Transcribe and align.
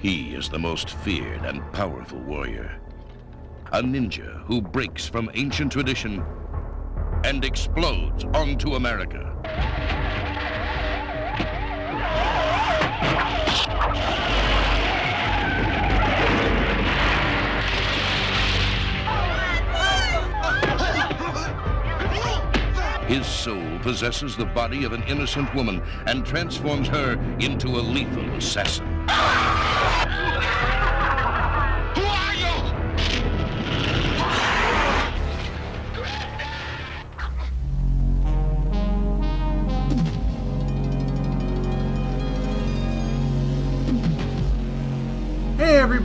He 0.00 0.34
is 0.34 0.48
the 0.48 0.58
most 0.58 0.88
feared 0.88 1.44
and 1.44 1.60
powerful 1.74 2.20
warrior. 2.20 2.80
A 3.70 3.82
ninja 3.82 4.42
who 4.44 4.62
breaks 4.62 5.06
from 5.06 5.30
ancient 5.34 5.72
tradition 5.72 6.24
and 7.22 7.44
explodes 7.44 8.24
onto 8.32 8.76
America. 8.76 9.26
His 23.06 23.26
soul 23.26 23.78
possesses 23.80 24.34
the 24.34 24.46
body 24.46 24.84
of 24.84 24.94
an 24.94 25.02
innocent 25.02 25.54
woman 25.54 25.82
and 26.06 26.24
transforms 26.24 26.88
her 26.88 27.20
into 27.38 27.68
a 27.68 27.82
lethal 27.82 28.24
assassin. 28.36 28.89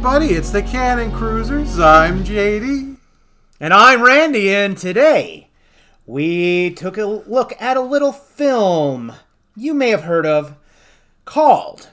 Everybody, 0.05 0.35
it's 0.35 0.51
the 0.51 0.61
Cannon 0.61 1.11
Cruisers. 1.11 1.79
I'm 1.79 2.23
JD. 2.23 2.97
And 3.59 3.73
I'm 3.73 4.03
Randy, 4.03 4.53
and 4.53 4.77
today 4.77 5.49
we 6.05 6.69
took 6.75 6.95
a 6.99 7.05
look 7.05 7.59
at 7.59 7.75
a 7.75 7.81
little 7.81 8.11
film 8.11 9.13
you 9.55 9.73
may 9.73 9.89
have 9.89 10.03
heard 10.03 10.27
of 10.27 10.57
called 11.25 11.89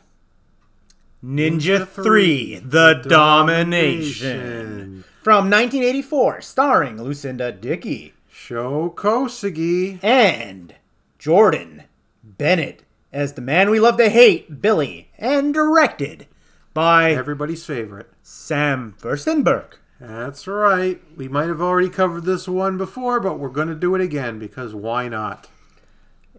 Ninja 1.25 1.89
3 1.89 2.59
The 2.59 3.03
Domination 3.09 5.05
from 5.23 5.49
1984, 5.49 6.43
starring 6.43 7.03
Lucinda 7.03 7.51
Dickey 7.51 8.13
Sho 8.31 8.93
Kosugi. 8.95 9.99
and 10.05 10.75
Jordan 11.19 11.85
Bennett 12.23 12.83
as 13.11 13.33
the 13.33 13.41
man 13.41 13.71
we 13.71 13.81
love 13.81 13.97
to 13.97 14.11
hate, 14.11 14.61
Billy, 14.61 15.09
and 15.17 15.55
directed 15.55 16.27
by 16.75 17.13
Everybody's 17.13 17.65
favorite. 17.65 18.11
Sam 18.23 18.95
Firstenberg. 18.99 19.75
That's 20.01 20.47
right. 20.49 21.01
We 21.17 21.29
might 21.29 21.49
have 21.49 21.61
already 21.61 21.89
covered 21.89 22.25
this 22.25 22.49
one 22.49 22.77
before, 22.77 23.21
but 23.21 23.39
we're 23.39 23.51
going 23.51 23.69
to 23.69 23.75
do 23.75 23.95
it 23.95 24.01
again 24.01 24.39
because 24.39 24.75
why 24.75 25.09
not? 25.09 25.49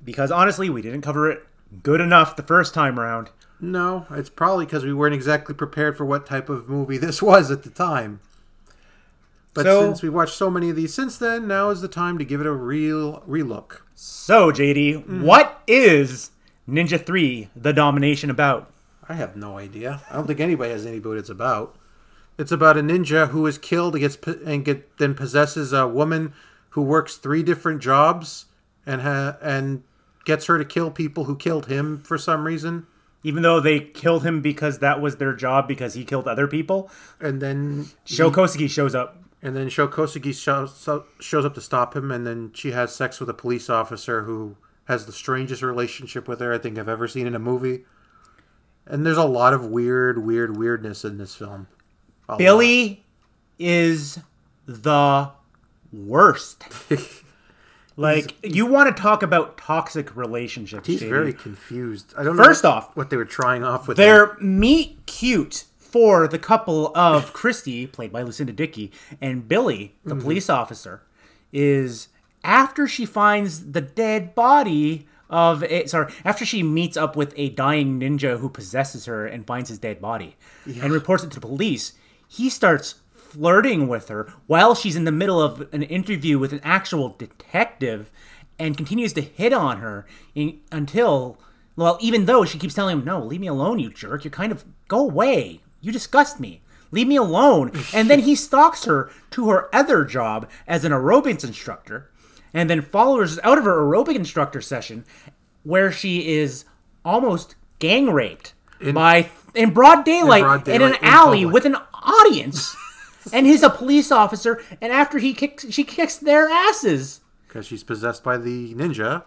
Because 0.04 0.31
honestly, 0.31 0.70
we 0.70 0.81
didn't 0.81 1.02
cover 1.02 1.31
it 1.31 1.45
good 1.81 2.02
enough 2.02 2.36
the 2.36 2.44
first 2.44 2.73
time 2.73 3.00
around. 3.00 3.30
No, 3.61 4.06
it's 4.11 4.30
probably 4.30 4.66
because 4.66 4.84
we 4.84 4.94
weren't 4.94 5.16
exactly 5.16 5.56
prepared 5.56 5.95
for 5.95 6.04
what 6.06 6.26
type 6.26 6.50
of 6.50 6.67
movie 6.67 6.98
this 6.98 7.22
was 7.22 7.50
at 7.52 7.64
the 7.64 7.70
time. 7.70 8.20
But 9.54 9.64
So- 9.64 9.81
since 9.81 10.02
we've 10.02 10.14
watched 10.14 10.36
so 10.36 10.50
many 10.50 10.70
of 10.70 10.76
these 10.76 10.94
since 10.94 11.17
then, 11.17 11.48
now 11.48 11.70
is 11.70 11.80
the 11.80 11.88
time 11.88 12.17
to 12.17 12.26
give 12.26 12.42
it 12.42 12.48
a 12.48 12.52
real 12.52 13.22
relook. 13.22 13.81
So, 13.95 14.52
JD, 14.52 14.95
mm-hmm. 14.95 15.22
what 15.22 15.61
is 15.67 16.31
Ninja 16.67 17.04
3 17.04 17.50
The 17.56 17.72
Domination 17.72 18.30
about? 18.30 18.72
I 19.09 19.13
have 19.15 19.35
no 19.35 19.57
idea. 19.57 20.01
I 20.09 20.15
don't 20.15 20.27
think 20.27 20.39
anybody 20.39 20.71
has 20.71 20.85
any 20.85 20.99
clue 20.99 21.11
what 21.11 21.17
it's 21.19 21.29
about. 21.29 21.75
It's 22.37 22.51
about 22.51 22.77
a 22.77 22.81
ninja 22.81 23.29
who 23.29 23.45
is 23.45 23.57
killed 23.57 23.95
and 23.95 24.01
gets 24.01 24.17
and 24.45 24.65
get 24.65 24.97
then 24.97 25.13
possesses 25.13 25.71
a 25.73 25.87
woman 25.87 26.33
who 26.71 26.81
works 26.81 27.17
three 27.17 27.43
different 27.43 27.81
jobs 27.81 28.45
and 28.85 29.01
ha- 29.01 29.37
and 29.41 29.83
gets 30.25 30.45
her 30.47 30.57
to 30.57 30.65
kill 30.65 30.89
people 30.89 31.25
who 31.25 31.35
killed 31.35 31.67
him 31.67 31.99
for 32.03 32.17
some 32.17 32.45
reason. 32.45 32.87
Even 33.25 33.43
though 33.43 33.59
they 33.61 33.79
killed 33.79 34.23
him 34.25 34.41
because 34.41 34.79
that 34.79 34.99
was 34.99 35.15
their 35.15 35.33
job 35.33 35.65
because 35.67 35.93
he 35.93 36.03
killed 36.03 36.27
other 36.27 36.45
people, 36.47 36.89
And 37.21 37.41
then 37.41 37.87
Sho 38.03 38.29
Kosugi 38.29 38.69
shows 38.69 38.93
up. 38.95 39.23
and 39.41 39.55
then 39.55 39.69
Sho 39.69 39.87
Kosugi 39.87 40.33
shows, 40.33 40.89
shows 41.21 41.45
up 41.45 41.53
to 41.53 41.61
stop 41.61 41.95
him, 41.95 42.11
and 42.11 42.27
then 42.27 42.52
she 42.53 42.71
has 42.71 42.93
sex 42.93 43.21
with 43.21 43.30
a 43.30 43.33
police 43.33 43.69
officer 43.69 44.23
who 44.23 44.58
has 44.89 45.05
the 45.05 45.13
strangest 45.13 45.61
relationship 45.61 46.27
with 46.27 46.42
her 46.42 46.52
I 46.53 46.58
think 46.58 46.77
I've 46.77 46.89
ever 46.89 47.08
seen 47.08 47.25
in 47.27 47.33
a 47.36 47.39
movie. 47.39 47.86
And 48.86 49.05
there's 49.05 49.17
a 49.17 49.26
lot 49.26 49.54
of 49.54 49.67
weird, 49.67 50.26
weird, 50.26 50.58
weirdness 50.58 51.05
in 51.05 51.17
this 51.17 51.36
film. 51.36 51.67
A 52.27 52.33
lot. 52.33 52.39
Billy 52.39 53.04
is 53.58 54.20
the 54.66 55.32
worst. 55.92 56.64
like, 57.98 58.36
you 58.43 58.66
want 58.66 58.95
to 58.95 59.02
talk 59.02 59.23
about 59.23 59.58
toxic 59.58 60.16
relationships. 60.16 60.88
He's 60.88 61.02
JD. 61.02 61.10
very 61.10 61.33
confused. 61.33 62.14
I 62.17 62.23
don't 62.23 62.36
First 62.36 62.64
know 62.64 62.72
off, 62.72 62.95
what 62.95 63.10
they 63.10 63.17
were 63.17 63.26
trying 63.26 63.64
off 63.64 63.88
with. 63.88 63.98
him. 63.98 64.05
Their 64.05 64.38
meet 64.39 65.05
cute 65.05 65.66
for 65.77 66.27
the 66.27 66.39
couple 66.39 66.92
of 66.95 67.33
Christy, 67.33 67.88
played 67.88 68.11
by 68.11 68.23
Lucinda 68.23 68.52
Dickey, 68.52 68.92
and 69.22 69.48
Billy, 69.48 69.95
the 70.04 70.11
mm-hmm. 70.11 70.22
police 70.22 70.49
officer, 70.49 71.04
is 71.52 72.10
after 72.43 72.88
she 72.88 73.05
finds 73.05 73.72
the 73.72 73.82
dead 73.82 74.36
body 74.36 75.08
of 75.33 75.64
a 75.64 75.88
sorry, 75.88 76.14
after 76.23 76.45
she 76.45 76.61
meets 76.61 76.95
up 76.95 77.16
with 77.16 77.33
a 77.36 77.49
dying 77.49 77.99
ninja 77.99 78.38
who 78.38 78.48
possesses 78.48 79.05
her 79.05 79.26
and 79.26 79.48
finds 79.48 79.70
his 79.70 79.80
dead 79.80 79.99
body 79.99 80.38
and 80.66 80.94
reports 80.94 81.23
it 81.23 81.32
to 81.32 81.39
the 81.39 81.48
police, 81.48 81.94
he 82.27 82.52
starts 82.52 82.95
flirting 83.11 83.88
with 83.88 84.10
her 84.10 84.32
while 84.45 84.76
she's 84.76 84.95
in 84.95 85.05
the 85.05 85.11
middle 85.11 85.42
of 85.42 85.67
an 85.73 85.82
interview 85.82 86.38
with 86.38 86.54
an 86.54 86.61
actual 86.64 87.10
detective 87.17 88.11
and 88.60 88.77
continues 88.77 89.11
to 89.14 89.22
hit 89.22 89.52
on 89.52 89.77
her 89.77 90.05
in, 90.36 90.60
until 90.72 91.39
well 91.76 91.98
even 91.99 92.26
though 92.26 92.45
she 92.45 92.60
keeps 92.60 92.76
telling 92.76 92.99
him 92.99 93.04
no 93.04 93.20
leave 93.20 93.42
me 93.42 93.48
alone 93.48 93.80
you 93.80 93.89
jerk. 93.89 94.23
You're 94.23 94.32
kind 94.32 94.52
of 94.52 94.64
go 94.88 94.99
away. 94.99 95.61
You 95.82 95.92
disgust 95.92 96.39
me. 96.39 96.61
Leave 96.92 97.08
me 97.08 97.16
alone. 97.16 97.72
And 97.92 98.08
then 98.08 98.20
he 98.20 98.36
stalks 98.36 98.86
her 98.86 99.10
to 99.32 99.49
her 99.49 99.73
other 99.73 100.05
job 100.05 100.48
as 100.67 100.86
an 100.86 100.92
aerobics 100.92 101.43
instructor 101.43 102.11
and 102.53 102.69
then 102.69 102.81
follows 102.81 103.36
her 103.36 103.45
out 103.45 103.58
of 103.58 103.65
her 103.65 103.81
aerobic 103.81 104.15
instructor 104.15 104.61
session 104.61 105.05
where 105.64 105.91
she 105.91 106.33
is 106.33 106.65
almost 107.03 107.55
gang 107.80 108.09
raped 108.09 108.53
by 108.93 109.30
in 109.55 109.71
broad 109.71 110.03
daylight 110.03 110.43
broad 110.43 110.67
in, 110.67 110.81
an 110.81 110.93
in 110.93 111.03
alley 111.03 111.43
public. 111.43 111.53
with 111.53 111.65
an 111.65 111.75
audience 111.93 112.75
and 113.33 113.45
he's 113.45 113.63
a 113.63 113.69
police 113.69 114.11
officer 114.11 114.61
and 114.81 114.92
after 114.92 115.17
he 115.19 115.33
kicks 115.33 115.65
she 115.69 115.83
kicks 115.83 116.17
their 116.17 116.49
asses 116.49 117.21
because 117.47 117.65
she's 117.65 117.83
possessed 117.83 118.23
by 118.23 118.37
the 118.37 118.73
ninja. 118.75 119.23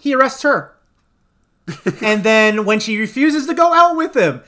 he 0.00 0.14
arrests 0.14 0.42
her 0.42 0.74
and 2.02 2.24
then 2.24 2.64
when 2.64 2.80
she 2.80 2.98
refuses 2.98 3.46
to 3.46 3.54
go 3.54 3.72
out 3.72 3.96
with 3.96 4.16
him 4.16 4.42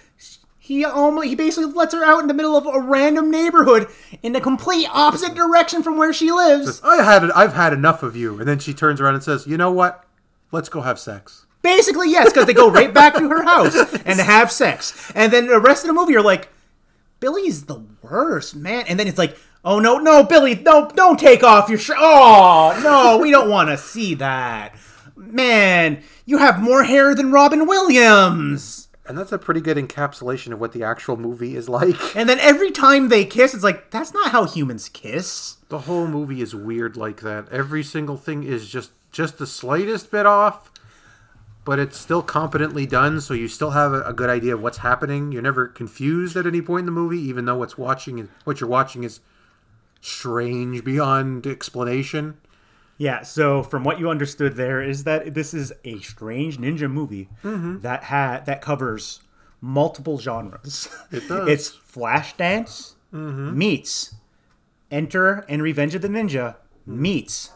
he 0.70 0.84
almost 0.84 1.26
he 1.26 1.34
basically 1.34 1.72
lets 1.72 1.92
her 1.92 2.04
out 2.04 2.20
in 2.20 2.28
the 2.28 2.34
middle 2.34 2.56
of 2.56 2.64
a 2.64 2.78
random 2.80 3.28
neighborhood 3.28 3.88
in 4.22 4.32
the 4.32 4.40
complete 4.40 4.86
opposite 4.92 5.34
direction 5.34 5.82
from 5.82 5.96
where 5.96 6.12
she 6.12 6.30
lives 6.30 6.80
I 6.84 7.02
had 7.02 7.28
I've 7.32 7.54
had 7.54 7.72
enough 7.72 8.04
of 8.04 8.14
you. 8.14 8.38
And 8.38 8.46
then 8.46 8.60
she 8.60 8.72
turns 8.72 9.00
around 9.00 9.14
and 9.14 9.24
says, 9.24 9.48
"You 9.48 9.56
know 9.56 9.72
what? 9.72 10.04
Let's 10.52 10.68
go 10.68 10.82
have 10.82 11.00
sex." 11.00 11.46
basically 11.62 12.10
yes 12.10 12.32
because 12.32 12.46
they 12.46 12.54
go 12.54 12.70
right 12.70 12.94
back 12.94 13.14
to 13.14 13.28
her 13.28 13.42
house 13.42 13.76
and 14.06 14.18
have 14.20 14.50
sex 14.50 15.12
and 15.14 15.30
then 15.30 15.46
the 15.46 15.60
rest 15.60 15.84
of 15.84 15.88
the 15.88 15.92
movie 15.92 16.12
you're 16.12 16.22
like 16.22 16.48
billy's 17.18 17.66
the 17.66 17.82
worst 18.00 18.56
man 18.56 18.82
and 18.88 18.98
then 18.98 19.06
it's 19.06 19.18
like 19.18 19.36
oh 19.62 19.78
no 19.78 19.98
no 19.98 20.22
billy 20.22 20.54
no 20.54 20.90
don't 20.94 21.20
take 21.20 21.42
off 21.42 21.68
your 21.68 21.76
shirt 21.76 21.98
oh 22.00 22.80
no 22.82 23.18
we 23.18 23.30
don't 23.30 23.50
want 23.50 23.68
to 23.68 23.76
see 23.76 24.14
that 24.14 24.74
man 25.16 26.02
you 26.24 26.38
have 26.38 26.62
more 26.62 26.84
hair 26.84 27.14
than 27.14 27.30
robin 27.30 27.66
williams 27.66 28.88
And 29.10 29.18
that's 29.18 29.32
a 29.32 29.38
pretty 29.38 29.60
good 29.60 29.76
encapsulation 29.76 30.52
of 30.52 30.60
what 30.60 30.70
the 30.70 30.84
actual 30.84 31.16
movie 31.16 31.56
is 31.56 31.68
like. 31.68 32.14
and 32.16 32.28
then 32.28 32.38
every 32.38 32.70
time 32.70 33.08
they 33.08 33.24
kiss 33.24 33.54
it's 33.54 33.64
like 33.64 33.90
that's 33.90 34.14
not 34.14 34.30
how 34.30 34.44
humans 34.44 34.88
kiss 34.88 35.56
The 35.68 35.80
whole 35.80 36.06
movie 36.06 36.40
is 36.40 36.54
weird 36.54 36.96
like 36.96 37.20
that. 37.22 37.48
Every 37.50 37.82
single 37.82 38.16
thing 38.16 38.44
is 38.44 38.68
just 38.68 38.92
just 39.10 39.38
the 39.38 39.48
slightest 39.48 40.12
bit 40.12 40.26
off, 40.26 40.70
but 41.64 41.80
it's 41.80 41.98
still 41.98 42.22
competently 42.22 42.86
done. 42.86 43.20
So 43.20 43.34
you 43.34 43.48
still 43.48 43.72
have 43.72 43.92
a, 43.92 44.02
a 44.02 44.12
good 44.12 44.30
idea 44.30 44.54
of 44.54 44.62
what's 44.62 44.78
happening. 44.78 45.32
You're 45.32 45.42
never 45.42 45.66
confused 45.66 46.36
at 46.36 46.46
any 46.46 46.62
point 46.62 46.82
in 46.82 46.86
the 46.86 46.92
movie, 46.92 47.18
even 47.18 47.46
though 47.46 47.58
what's 47.58 47.76
watching 47.76 48.28
what 48.44 48.60
you're 48.60 48.70
watching 48.70 49.02
is 49.02 49.18
strange 50.00 50.84
beyond 50.84 51.48
explanation. 51.48 52.36
Yeah, 53.00 53.22
so 53.22 53.62
from 53.62 53.82
what 53.82 53.98
you 53.98 54.10
understood 54.10 54.56
there 54.56 54.82
is 54.82 55.04
that 55.04 55.32
this 55.32 55.54
is 55.54 55.72
a 55.84 56.00
strange 56.00 56.58
ninja 56.58 56.92
movie 56.92 57.30
mm-hmm. 57.42 57.78
that 57.78 58.04
ha- 58.04 58.42
that 58.44 58.60
covers 58.60 59.20
multiple 59.62 60.18
genres. 60.18 60.86
It 61.10 61.26
does. 61.28 61.48
It's 61.48 61.70
Flashdance 61.70 62.96
mm-hmm. 63.10 63.56
meets 63.56 64.16
Enter 64.90 65.46
and 65.48 65.62
Revenge 65.62 65.94
of 65.94 66.02
the 66.02 66.08
Ninja 66.08 66.56
hmm. 66.84 67.00
meets 67.00 67.52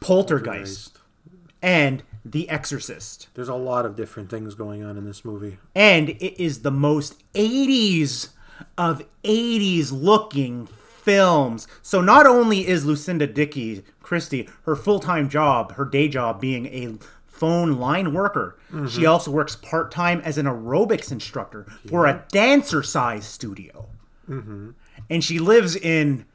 Poltergeist 0.00 0.98
and 1.62 2.02
The 2.24 2.48
Exorcist. 2.48 3.28
There's 3.34 3.48
a 3.48 3.54
lot 3.54 3.86
of 3.86 3.94
different 3.94 4.30
things 4.30 4.56
going 4.56 4.82
on 4.82 4.96
in 4.96 5.04
this 5.04 5.24
movie. 5.24 5.58
And 5.76 6.08
it 6.08 6.42
is 6.42 6.62
the 6.62 6.72
most 6.72 7.22
80s 7.34 8.30
of 8.76 9.04
80s 9.22 9.92
looking 9.92 10.66
films. 11.10 11.66
So 11.82 12.00
not 12.00 12.26
only 12.26 12.66
is 12.66 12.84
Lucinda 12.86 13.26
Dickey 13.26 13.82
Christie 14.00 14.48
her 14.62 14.76
full-time 14.76 15.28
job, 15.28 15.72
her 15.74 15.84
day 15.84 16.08
job 16.08 16.40
being 16.40 16.66
a 16.66 16.98
phone 17.26 17.78
line 17.78 18.12
worker. 18.12 18.58
She 18.88 19.06
also 19.06 19.30
works 19.30 19.56
part 19.56 19.90
time 19.90 20.20
as 20.20 20.38
an 20.38 20.46
aerobics 20.46 21.10
instructor 21.10 21.66
for 21.88 22.06
a 22.06 22.24
dancer 22.30 22.82
size 22.82 23.24
studio. 23.26 23.88
And 25.08 25.24
she 25.24 25.38
lives 25.40 25.74
in, 25.74 26.26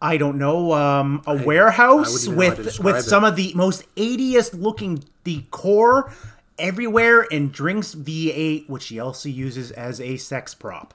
I 0.00 0.16
don't 0.16 0.38
know, 0.38 0.72
um, 0.72 1.22
a 1.26 1.36
warehouse 1.44 2.22
even 2.24 2.32
know 2.34 2.38
with 2.38 2.78
with 2.80 2.96
it. 2.96 3.02
some 3.02 3.24
of 3.24 3.36
the 3.36 3.52
most 3.54 3.84
80s 3.96 4.58
looking 4.58 5.04
decor 5.24 6.10
everywhere 6.58 7.26
and 7.30 7.52
drinks 7.52 7.94
V8, 7.94 8.68
which 8.68 8.84
she 8.84 8.98
also 9.00 9.28
uses 9.28 9.70
as 9.72 10.00
a 10.00 10.16
sex 10.16 10.54
prop. 10.54 10.94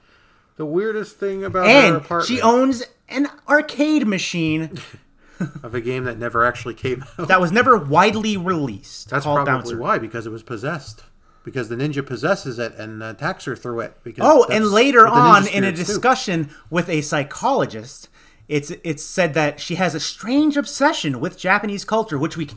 The 0.58 0.66
weirdest 0.66 1.16
thing 1.16 1.44
about 1.44 1.64
her 1.66 1.70
And 1.72 1.96
apartment 1.96 2.28
she 2.28 2.42
owns 2.42 2.82
an 3.08 3.28
arcade 3.48 4.06
machine 4.06 4.78
of 5.62 5.74
a 5.74 5.80
game 5.80 6.04
that 6.04 6.18
never 6.18 6.44
actually 6.44 6.74
came 6.74 7.04
out. 7.18 7.28
that 7.28 7.40
was 7.40 7.50
never 7.52 7.76
widely 7.78 8.36
released. 8.36 9.08
That's 9.10 9.24
probably 9.24 9.44
Bouncer. 9.44 9.78
why, 9.78 9.98
because 9.98 10.26
it 10.26 10.30
was 10.30 10.42
possessed. 10.42 11.04
Because 11.44 11.68
the 11.70 11.76
ninja 11.76 12.04
possesses 12.04 12.58
it 12.58 12.74
and 12.74 13.02
attacks 13.02 13.44
her 13.46 13.56
through 13.56 13.80
it. 13.80 13.96
Because 14.04 14.24
Oh, 14.26 14.44
and 14.50 14.66
later 14.66 15.04
what 15.06 15.14
the 15.14 15.20
ninja 15.20 15.36
on 15.36 15.46
in 15.48 15.64
a 15.64 15.70
do. 15.70 15.76
discussion 15.76 16.50
with 16.68 16.88
a 16.90 17.00
psychologist, 17.00 18.08
it's 18.48 18.70
it's 18.82 19.02
said 19.04 19.34
that 19.34 19.60
she 19.60 19.76
has 19.76 19.94
a 19.94 20.00
strange 20.00 20.56
obsession 20.56 21.20
with 21.20 21.38
Japanese 21.38 21.84
culture, 21.84 22.18
which 22.18 22.36
we 22.36 22.48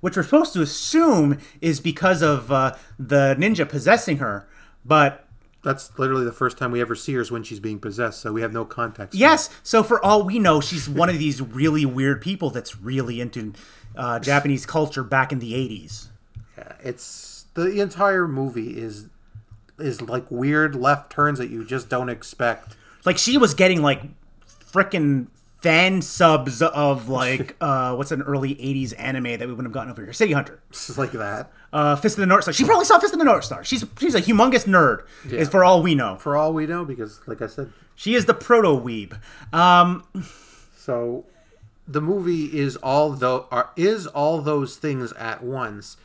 which 0.00 0.16
we're 0.16 0.22
supposed 0.22 0.54
to 0.54 0.62
assume 0.62 1.38
is 1.60 1.78
because 1.78 2.22
of 2.22 2.50
uh, 2.50 2.74
the 2.98 3.36
ninja 3.38 3.68
possessing 3.68 4.16
her. 4.16 4.48
But 4.84 5.26
That's 5.62 5.98
literally 5.98 6.24
the 6.24 6.32
first 6.32 6.56
time 6.56 6.70
we 6.70 6.80
ever 6.80 6.94
see 6.94 7.12
her 7.14 7.20
is 7.20 7.30
when 7.30 7.42
she's 7.42 7.60
being 7.60 7.78
possessed, 7.78 8.20
so 8.20 8.32
we 8.32 8.40
have 8.40 8.52
no 8.52 8.64
context. 8.64 9.18
yes, 9.18 9.50
so 9.62 9.82
for 9.82 10.02
all 10.04 10.22
we 10.22 10.38
know, 10.38 10.60
she's 10.60 10.88
one 10.88 11.08
of 11.10 11.18
these 11.18 11.42
really 11.42 11.84
weird 11.84 12.22
people 12.22 12.48
that's 12.50 12.78
really 12.80 13.20
into 13.20 13.52
uh, 13.94 14.18
Japanese 14.20 14.64
culture 14.64 15.04
back 15.04 15.32
in 15.32 15.38
the 15.38 15.54
eighties. 15.54 16.08
Yeah, 16.56 16.72
It's 16.82 17.44
the 17.54 17.80
entire 17.80 18.26
movie 18.26 18.78
is 18.78 19.08
is 19.78 20.00
like 20.00 20.30
weird 20.30 20.74
left 20.74 21.10
turns 21.10 21.38
that 21.38 21.50
you 21.50 21.64
just 21.64 21.88
don't 21.88 22.08
expect. 22.08 22.76
Like 23.04 23.18
she 23.18 23.36
was 23.38 23.54
getting 23.54 23.82
like 23.82 24.02
frickin' 24.72 25.28
fan 25.60 26.00
subs 26.02 26.62
of 26.62 27.08
like 27.20 27.56
uh 27.60 27.94
what's 27.94 28.10
an 28.12 28.22
early 28.22 28.54
80s 28.54 28.94
anime 28.98 29.24
that 29.24 29.40
we 29.40 29.46
wouldn't 29.48 29.66
have 29.66 29.72
gotten 29.72 29.90
over 29.90 30.02
here? 30.02 30.12
City 30.12 30.32
hunter. 30.32 30.60
It's 30.70 30.96
like 30.98 31.12
that. 31.12 31.52
uh 31.72 31.96
fist 31.96 32.16
of 32.16 32.20
the 32.20 32.26
north 32.26 32.44
star. 32.44 32.52
She 32.54 32.64
probably 32.64 32.84
saw 32.86 32.98
fist 32.98 33.12
of 33.12 33.18
the 33.18 33.24
north 33.24 33.44
star. 33.44 33.62
She's 33.64 33.84
she's 33.98 34.14
a 34.14 34.22
humongous 34.22 34.64
nerd 34.66 35.04
is 35.30 35.48
for 35.48 35.62
all 35.64 35.82
we 35.82 35.94
know. 35.94 36.16
For 36.16 36.36
all 36.36 36.52
we 36.52 36.66
know, 36.66 36.84
because 36.84 37.20
like 37.26 37.42
I 37.42 37.46
said, 37.46 37.72
she 37.94 38.14
is 38.14 38.26
the 38.26 38.34
proto 38.34 38.68
weeb 38.80 39.18
um 39.54 40.04
So 40.76 41.26
the 41.86 42.00
movie 42.00 42.56
is 42.58 42.76
all 42.76 43.10
though 43.10 43.46
are, 43.50 43.70
is 43.76 44.06
all 44.06 44.40
those 44.40 44.76
things 44.76 45.12
at 45.12 45.42
once. 45.42 45.96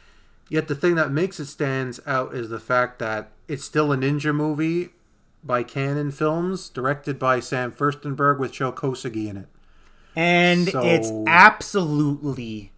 Yet 0.49 0.67
the 0.67 0.75
thing 0.75 0.95
that 0.95 1.11
makes 1.11 1.39
it 1.39 1.45
stands 1.45 1.99
out 2.05 2.35
is 2.35 2.49
the 2.49 2.59
fact 2.59 2.99
that 2.99 3.31
it's 3.47 3.63
still 3.63 3.91
a 3.91 3.97
ninja 3.97 4.33
movie 4.35 4.89
by 5.45 5.63
Cannon 5.63 6.11
Films, 6.11 6.69
directed 6.69 7.19
by 7.19 7.39
Sam 7.39 7.71
Firstenberg 7.71 8.39
with 8.39 8.53
Sho 8.53 8.71
Kosugi 8.71 9.27
in 9.29 9.37
it. 9.37 9.47
and 10.15 10.69
So- 10.69 10.81
it's 10.81 11.11
absolutely 11.27 12.71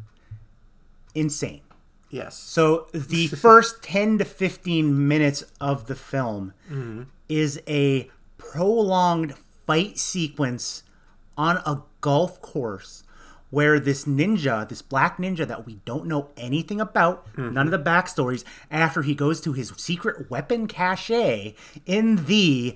insane 1.16 1.62
Yes. 2.10 2.38
So 2.38 2.88
the 2.94 3.28
first 3.28 3.84
10 3.84 4.20
to 4.20 4.26
15 4.26 5.08
minutes 5.08 5.44
of 5.60 5.88
the 5.88 5.96
film 5.96 6.54
mm-hmm. 6.70 7.04
is 7.28 7.62
a 7.68 8.10
prolonged 8.38 9.36
fight 9.66 9.98
sequence 9.98 10.84
on 11.38 11.58
a 11.58 11.84
golf 12.02 12.42
course 12.42 13.04
where 13.50 13.80
this 13.80 14.06
ninja, 14.06 14.68
this 14.68 14.82
black 14.82 15.18
ninja 15.18 15.48
that 15.48 15.66
we 15.66 15.76
don't 15.86 16.06
know 16.06 16.30
anything 16.38 16.82
about, 16.82 17.26
mm-hmm. 17.34 17.54
none 17.54 17.68
of 17.68 17.72
the 17.72 17.80
backstories, 17.80 18.44
after 18.70 19.02
he 19.02 19.16
goes 19.16 19.40
to 19.42 19.54
his 19.54 19.72
secret 19.78 20.30
weapon 20.30 20.68
cache 20.68 21.54
in 21.86 22.26
the 22.26 22.76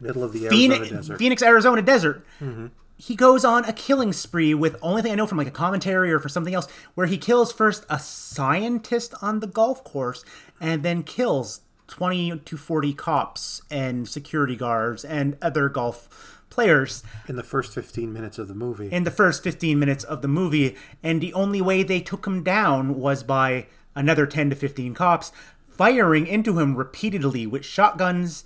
Middle 0.00 0.24
of 0.24 0.32
the 0.32 0.46
Arizona 0.46 0.74
Phoenix, 0.74 0.90
desert. 0.90 1.18
Phoenix, 1.18 1.42
Arizona 1.42 1.82
desert. 1.82 2.24
Mm-hmm. 2.40 2.66
He 2.96 3.14
goes 3.14 3.44
on 3.44 3.64
a 3.64 3.72
killing 3.72 4.12
spree 4.12 4.54
with 4.54 4.76
only 4.82 5.02
thing 5.02 5.12
I 5.12 5.14
know 5.14 5.26
from 5.26 5.38
like 5.38 5.46
a 5.46 5.52
commentary 5.52 6.12
or 6.12 6.18
for 6.18 6.28
something 6.28 6.54
else, 6.54 6.66
where 6.94 7.06
he 7.06 7.16
kills 7.16 7.52
first 7.52 7.86
a 7.88 7.98
scientist 7.98 9.14
on 9.22 9.40
the 9.40 9.46
golf 9.46 9.84
course 9.84 10.24
and 10.60 10.82
then 10.82 11.04
kills 11.04 11.60
20 11.86 12.38
to 12.40 12.56
40 12.56 12.92
cops 12.94 13.62
and 13.70 14.08
security 14.08 14.56
guards 14.56 15.04
and 15.04 15.36
other 15.40 15.68
golf 15.68 16.37
players 16.58 17.04
in 17.28 17.36
the 17.36 17.44
first 17.44 17.72
15 17.72 18.12
minutes 18.12 18.36
of 18.36 18.48
the 18.48 18.54
movie. 18.54 18.90
in 18.90 19.04
the 19.04 19.12
first 19.12 19.44
15 19.44 19.78
minutes 19.78 20.02
of 20.02 20.22
the 20.22 20.28
movie. 20.28 20.74
And 21.04 21.20
the 21.20 21.32
only 21.32 21.60
way 21.60 21.84
they 21.84 22.00
took 22.00 22.26
him 22.26 22.42
down 22.42 22.96
was 22.98 23.22
by 23.22 23.68
another 23.94 24.26
10 24.26 24.50
to 24.50 24.56
15 24.56 24.92
cops 24.92 25.30
firing 25.68 26.26
into 26.26 26.58
him 26.58 26.74
repeatedly 26.74 27.46
with 27.46 27.64
shotguns, 27.64 28.42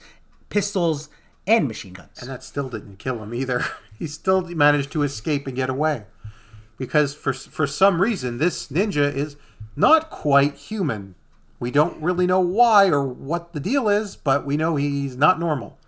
pistols, 0.51 1.09
and 1.47 1.67
machine 1.67 1.95
guns. 1.95 2.21
and 2.21 2.29
that 2.29 2.45
still 2.45 2.69
didn't 2.69 2.99
kill 2.99 3.23
him 3.23 3.33
either. 3.33 3.65
he 3.99 4.07
still 4.07 4.43
managed 4.43 4.93
to 4.93 5.03
escape 5.03 5.47
and 5.47 5.57
get 5.57 5.71
away. 5.71 6.05
Because 6.77 7.15
for 7.15 7.33
for 7.33 7.67
some 7.67 8.03
reason 8.03 8.37
this 8.37 8.69
ninja 8.69 9.11
is 9.11 9.37
not 9.75 10.11
quite 10.11 10.57
human. 10.57 11.15
We 11.59 11.71
don't 11.71 12.03
really 12.03 12.27
know 12.27 12.41
why 12.41 12.89
or 12.89 13.07
what 13.07 13.55
the 13.55 13.61
deal 13.61 13.89
is, 13.89 14.17
but 14.17 14.45
we 14.45 14.59
know 14.59 14.77
he's 14.77 15.17
not 15.17 15.41
normal. 15.41 15.79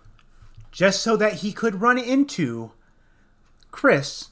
Just 0.75 1.01
so 1.01 1.15
that 1.15 1.35
he 1.35 1.53
could 1.53 1.79
run 1.81 1.97
into 1.97 2.71
Chris 3.71 4.27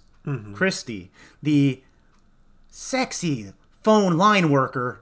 Christie, 0.54 1.10
the 1.42 1.81
sexy 2.69 3.54
phone 3.81 4.18
line 4.18 4.50
worker, 4.51 5.01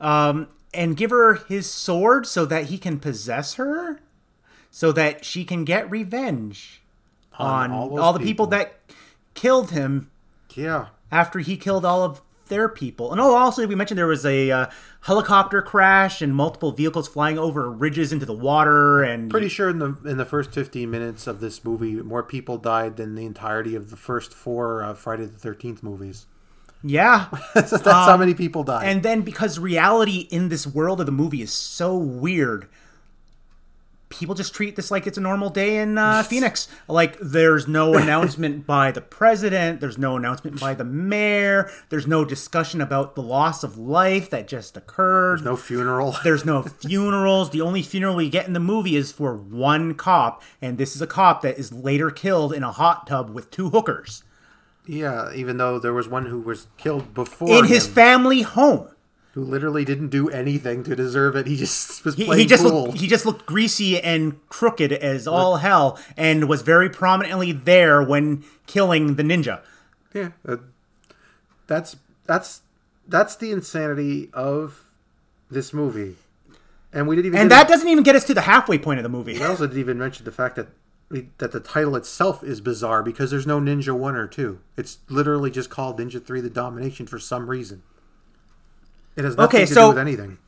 um, 0.00 0.48
and 0.72 0.96
give 0.96 1.10
her 1.10 1.34
his 1.34 1.68
sword 1.68 2.26
so 2.26 2.44
that 2.46 2.66
he 2.66 2.78
can 2.78 2.98
possess 2.98 3.54
her, 3.54 4.00
so 4.70 4.90
that 4.92 5.24
she 5.24 5.44
can 5.44 5.64
get 5.64 5.90
revenge 5.90 6.80
on, 7.38 7.70
all 7.70 7.98
all, 8.00 8.12
the 8.12 8.18
people 8.18 8.46
people. 8.46 8.46
that 8.46 8.80
killed 9.34 9.70
him 9.70 10.10
Yeah. 10.54 10.86
after 11.10 11.38
he 11.40 11.56
killed 11.56 11.84
all 11.84 12.02
of 12.02 12.20
their 12.50 12.68
people. 12.68 13.10
And 13.12 13.20
oh, 13.20 13.34
also 13.34 13.66
we 13.66 13.74
mentioned 13.74 13.96
there 13.96 14.06
was 14.06 14.26
a 14.26 14.50
uh, 14.50 14.66
helicopter 15.00 15.62
crash 15.62 16.20
and 16.20 16.34
multiple 16.34 16.72
vehicles 16.72 17.08
flying 17.08 17.38
over 17.38 17.70
ridges 17.70 18.12
into 18.12 18.26
the 18.26 18.34
water 18.34 19.02
and 19.02 19.30
Pretty 19.30 19.48
sure 19.48 19.70
in 19.70 19.78
the 19.78 19.96
in 20.04 20.18
the 20.18 20.26
first 20.26 20.52
15 20.52 20.90
minutes 20.90 21.26
of 21.26 21.40
this 21.40 21.64
movie 21.64 21.94
more 21.94 22.22
people 22.22 22.58
died 22.58 22.96
than 22.96 23.14
the 23.14 23.24
entirety 23.24 23.74
of 23.74 23.88
the 23.88 23.96
first 23.96 24.34
four 24.34 24.82
uh, 24.82 24.92
Friday 24.92 25.24
the 25.24 25.38
13th 25.38 25.82
movies. 25.82 26.26
yeah. 26.84 27.28
That's 27.54 27.82
how 27.82 28.16
many 28.18 28.34
people 28.34 28.64
died. 28.64 28.86
And 28.86 29.02
then 29.02 29.22
because 29.22 29.58
reality 29.58 30.28
in 30.30 30.50
this 30.50 30.66
world 30.66 31.00
of 31.00 31.06
the 31.06 31.12
movie 31.12 31.40
is 31.40 31.52
so 31.52 31.96
weird, 31.96 32.68
people 34.10 34.34
just 34.34 34.54
treat 34.54 34.76
this 34.76 34.90
like 34.90 35.06
it's 35.06 35.16
a 35.16 35.20
normal 35.20 35.48
day 35.48 35.78
in 35.78 35.96
uh, 35.96 36.22
Phoenix. 36.22 36.68
Like 36.86 37.18
there's 37.20 37.66
no 37.66 37.94
announcement 37.96 38.66
by 38.66 38.90
the 38.90 39.00
president, 39.00 39.80
there's 39.80 39.96
no 39.96 40.16
announcement 40.16 40.60
by 40.60 40.74
the 40.74 40.84
mayor, 40.84 41.70
there's 41.88 42.06
no 42.06 42.24
discussion 42.24 42.80
about 42.80 43.14
the 43.14 43.22
loss 43.22 43.64
of 43.64 43.78
life 43.78 44.28
that 44.30 44.46
just 44.46 44.76
occurred. 44.76 45.44
no 45.44 45.56
funeral. 45.56 46.16
There's 46.24 46.44
no 46.44 46.62
funerals. 46.62 47.50
The 47.50 47.60
only 47.60 47.82
funeral 47.82 48.16
we 48.16 48.28
get 48.28 48.46
in 48.46 48.52
the 48.52 48.60
movie 48.60 48.96
is 48.96 49.10
for 49.12 49.36
one 49.36 49.94
cop, 49.94 50.42
and 50.60 50.76
this 50.76 50.94
is 50.94 51.00
a 51.00 51.06
cop 51.06 51.42
that 51.42 51.58
is 51.58 51.72
later 51.72 52.10
killed 52.10 52.52
in 52.52 52.62
a 52.62 52.72
hot 52.72 53.06
tub 53.06 53.30
with 53.30 53.50
two 53.50 53.70
hookers 53.70 54.22
yeah, 54.90 55.32
even 55.34 55.56
though 55.56 55.78
there 55.78 55.92
was 55.92 56.08
one 56.08 56.26
who 56.26 56.40
was 56.40 56.66
killed 56.76 57.14
before 57.14 57.58
in 57.58 57.64
his 57.66 57.86
family 57.86 58.42
home. 58.42 58.88
Who 59.32 59.44
literally 59.44 59.84
didn't 59.84 60.08
do 60.08 60.28
anything 60.28 60.82
to 60.84 60.96
deserve 60.96 61.36
it. 61.36 61.46
He 61.46 61.56
just 61.56 62.04
was 62.04 62.16
He, 62.16 62.24
playing 62.24 62.40
he 62.40 62.46
just 62.46 62.62
pool. 62.64 62.86
looked, 62.86 62.98
he 62.98 63.06
just 63.06 63.24
looked 63.26 63.46
greasy 63.46 64.00
and 64.00 64.38
crooked 64.48 64.92
as 64.92 65.26
all 65.28 65.56
hell, 65.56 65.98
and 66.16 66.48
was 66.48 66.62
very 66.62 66.90
prominently 66.90 67.52
there 67.52 68.02
when 68.02 68.44
killing 68.66 69.14
the 69.16 69.22
ninja. 69.22 69.60
Yeah, 70.12 70.30
uh, 70.46 70.56
that's 71.66 71.96
that's 72.26 72.62
that's 73.06 73.36
the 73.36 73.52
insanity 73.52 74.30
of 74.32 74.84
this 75.50 75.72
movie, 75.72 76.16
and 76.92 77.06
we 77.06 77.14
didn't 77.16 77.26
even. 77.26 77.40
And 77.40 77.50
that 77.50 77.68
doesn't 77.68 77.88
even 77.88 78.02
get 78.02 78.16
us 78.16 78.24
to 78.24 78.34
the 78.34 78.42
halfway 78.42 78.78
point 78.78 78.98
of 78.98 79.02
the 79.04 79.08
movie. 79.08 79.34
We 79.34 79.44
also 79.44 79.66
didn't 79.66 79.78
even 79.80 79.98
mention 79.98 80.24
the 80.24 80.32
fact 80.32 80.56
that 80.56 80.68
that 81.38 81.50
the 81.52 81.58
title 81.60 81.96
itself 81.96 82.42
is 82.44 82.60
bizarre 82.60 83.02
because 83.02 83.30
there's 83.32 83.46
no 83.46 83.60
Ninja 83.60 83.96
One 83.96 84.14
or 84.16 84.26
Two. 84.26 84.60
It's 84.76 84.98
literally 85.08 85.50
just 85.50 85.70
called 85.70 85.98
Ninja 85.98 86.24
Three: 86.24 86.40
The 86.40 86.50
Domination 86.50 87.06
for 87.06 87.18
some 87.20 87.48
reason. 87.48 87.82
It 89.16 89.24
has 89.24 89.36
nothing 89.36 89.58
Okay, 89.60 89.66
to 89.66 89.74
so- 89.74 89.82
do 89.84 89.88
with 89.88 89.98
anything. 89.98 90.38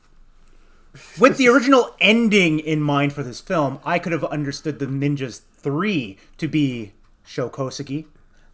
With 1.19 1.37
the 1.37 1.47
original 1.47 1.95
ending 1.99 2.59
in 2.59 2.79
mind 2.79 3.13
for 3.13 3.23
this 3.23 3.41
film, 3.41 3.79
I 3.83 3.97
could 3.97 4.11
have 4.11 4.23
understood 4.25 4.77
the 4.77 4.85
Ninjas 4.85 5.41
3 5.57 6.17
to 6.37 6.47
be 6.47 6.93
Sho 7.25 7.49
Kosugi, 7.49 8.05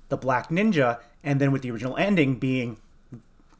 the 0.07 0.15
Black 0.15 0.47
Ninja, 0.49 0.99
and 1.21 1.41
then 1.41 1.51
with 1.51 1.63
the 1.63 1.71
original 1.71 1.97
ending 1.97 2.35
being 2.35 2.77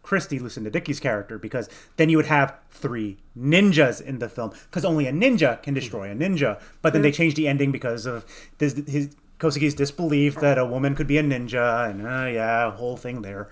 Christy, 0.02 0.40
Lucinda 0.40 0.70
Dickey's 0.70 1.00
character, 1.02 1.38
because 1.38 1.68
then 1.98 2.10
you 2.10 2.16
would 2.16 2.28
have 2.28 2.56
three 2.72 3.18
ninjas 3.38 4.02
in 4.02 4.20
the 4.20 4.30
film, 4.30 4.52
because 4.70 4.86
only 4.86 5.08
a 5.08 5.12
ninja 5.12 5.62
can 5.62 5.74
destroy 5.74 6.10
a 6.10 6.16
ninja. 6.16 6.60
But 6.82 6.94
then 6.94 7.02
they 7.02 7.12
changed 7.12 7.36
the 7.36 7.50
ending 7.50 7.72
because 7.74 8.06
of 8.06 8.26
this, 8.60 8.74
his 8.88 9.14
Kosugi's 9.40 9.74
disbelief 9.76 10.36
that 10.36 10.58
a 10.58 10.66
woman 10.66 10.96
could 10.96 11.06
be 11.08 11.18
a 11.18 11.24
ninja, 11.24 11.90
and 11.90 12.08
uh, 12.08 12.28
yeah, 12.32 12.72
whole 12.72 12.96
thing 12.96 13.24
there. 13.24 13.50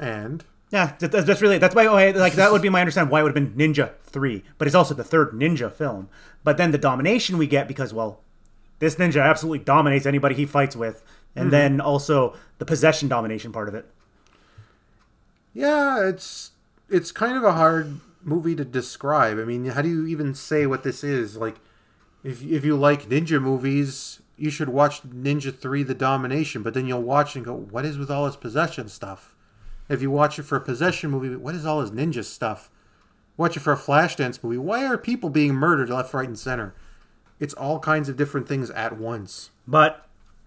And 0.00 0.44
Yeah, 0.70 0.94
that, 0.98 1.12
that's 1.12 1.26
that's 1.26 1.42
really 1.42 1.58
that's 1.58 1.74
why 1.74 1.86
oh, 1.86 1.96
okay, 1.96 2.18
like 2.18 2.32
that 2.34 2.50
would 2.50 2.62
be 2.62 2.68
my 2.68 2.80
understanding 2.80 3.12
why 3.12 3.20
it 3.20 3.22
would 3.22 3.36
have 3.36 3.56
been 3.56 3.72
Ninja 3.72 3.92
Three, 4.02 4.42
but 4.58 4.66
it's 4.66 4.74
also 4.74 4.94
the 4.94 5.04
third 5.04 5.32
Ninja 5.32 5.70
film. 5.72 6.08
But 6.42 6.56
then 6.56 6.70
the 6.70 6.78
domination 6.78 7.38
we 7.38 7.46
get 7.46 7.68
because 7.68 7.92
well, 7.92 8.20
this 8.80 8.96
ninja 8.96 9.22
absolutely 9.22 9.64
dominates 9.64 10.06
anybody 10.06 10.34
he 10.34 10.46
fights 10.46 10.74
with, 10.74 11.04
and 11.36 11.44
mm-hmm. 11.44 11.50
then 11.50 11.80
also 11.80 12.34
the 12.58 12.64
possession 12.64 13.08
domination 13.08 13.52
part 13.52 13.68
of 13.68 13.74
it. 13.74 13.86
Yeah, 15.52 16.08
it's 16.08 16.52
it's 16.88 17.12
kind 17.12 17.36
of 17.36 17.44
a 17.44 17.52
hard 17.52 18.00
movie 18.22 18.56
to 18.56 18.64
describe. 18.64 19.38
I 19.38 19.44
mean, 19.44 19.66
how 19.66 19.82
do 19.82 19.88
you 19.88 20.06
even 20.06 20.34
say 20.34 20.66
what 20.66 20.82
this 20.82 21.04
is? 21.04 21.36
Like, 21.36 21.56
if 22.24 22.42
if 22.42 22.64
you 22.64 22.76
like 22.76 23.08
ninja 23.08 23.40
movies, 23.40 24.22
you 24.36 24.50
should 24.50 24.70
watch 24.70 25.02
Ninja 25.02 25.54
Three: 25.54 25.82
The 25.82 25.94
Domination. 25.94 26.62
But 26.62 26.74
then 26.74 26.86
you'll 26.86 27.02
watch 27.02 27.36
and 27.36 27.44
go, 27.44 27.54
"What 27.54 27.84
is 27.84 27.98
with 27.98 28.10
all 28.10 28.26
this 28.26 28.36
possession 28.36 28.88
stuff?" 28.88 29.34
If 29.90 30.00
you 30.00 30.10
watch 30.10 30.38
it 30.38 30.44
for 30.44 30.56
a 30.56 30.60
possession 30.60 31.10
movie, 31.10 31.34
what 31.34 31.54
is 31.54 31.66
all 31.66 31.80
this 31.82 31.90
ninja 31.90 32.24
stuff? 32.24 32.70
Watch 33.36 33.56
it 33.56 33.60
for 33.60 33.72
a 33.72 33.76
Flashdance 33.76 34.42
movie. 34.42 34.56
Why 34.56 34.86
are 34.86 34.96
people 34.96 35.30
being 35.30 35.54
murdered 35.54 35.90
left, 35.90 36.14
right, 36.14 36.28
and 36.28 36.38
center? 36.38 36.74
It's 37.40 37.54
all 37.54 37.78
kinds 37.80 38.08
of 38.08 38.16
different 38.16 38.46
things 38.46 38.70
at 38.70 38.96
once. 38.98 39.50
But 39.66 40.06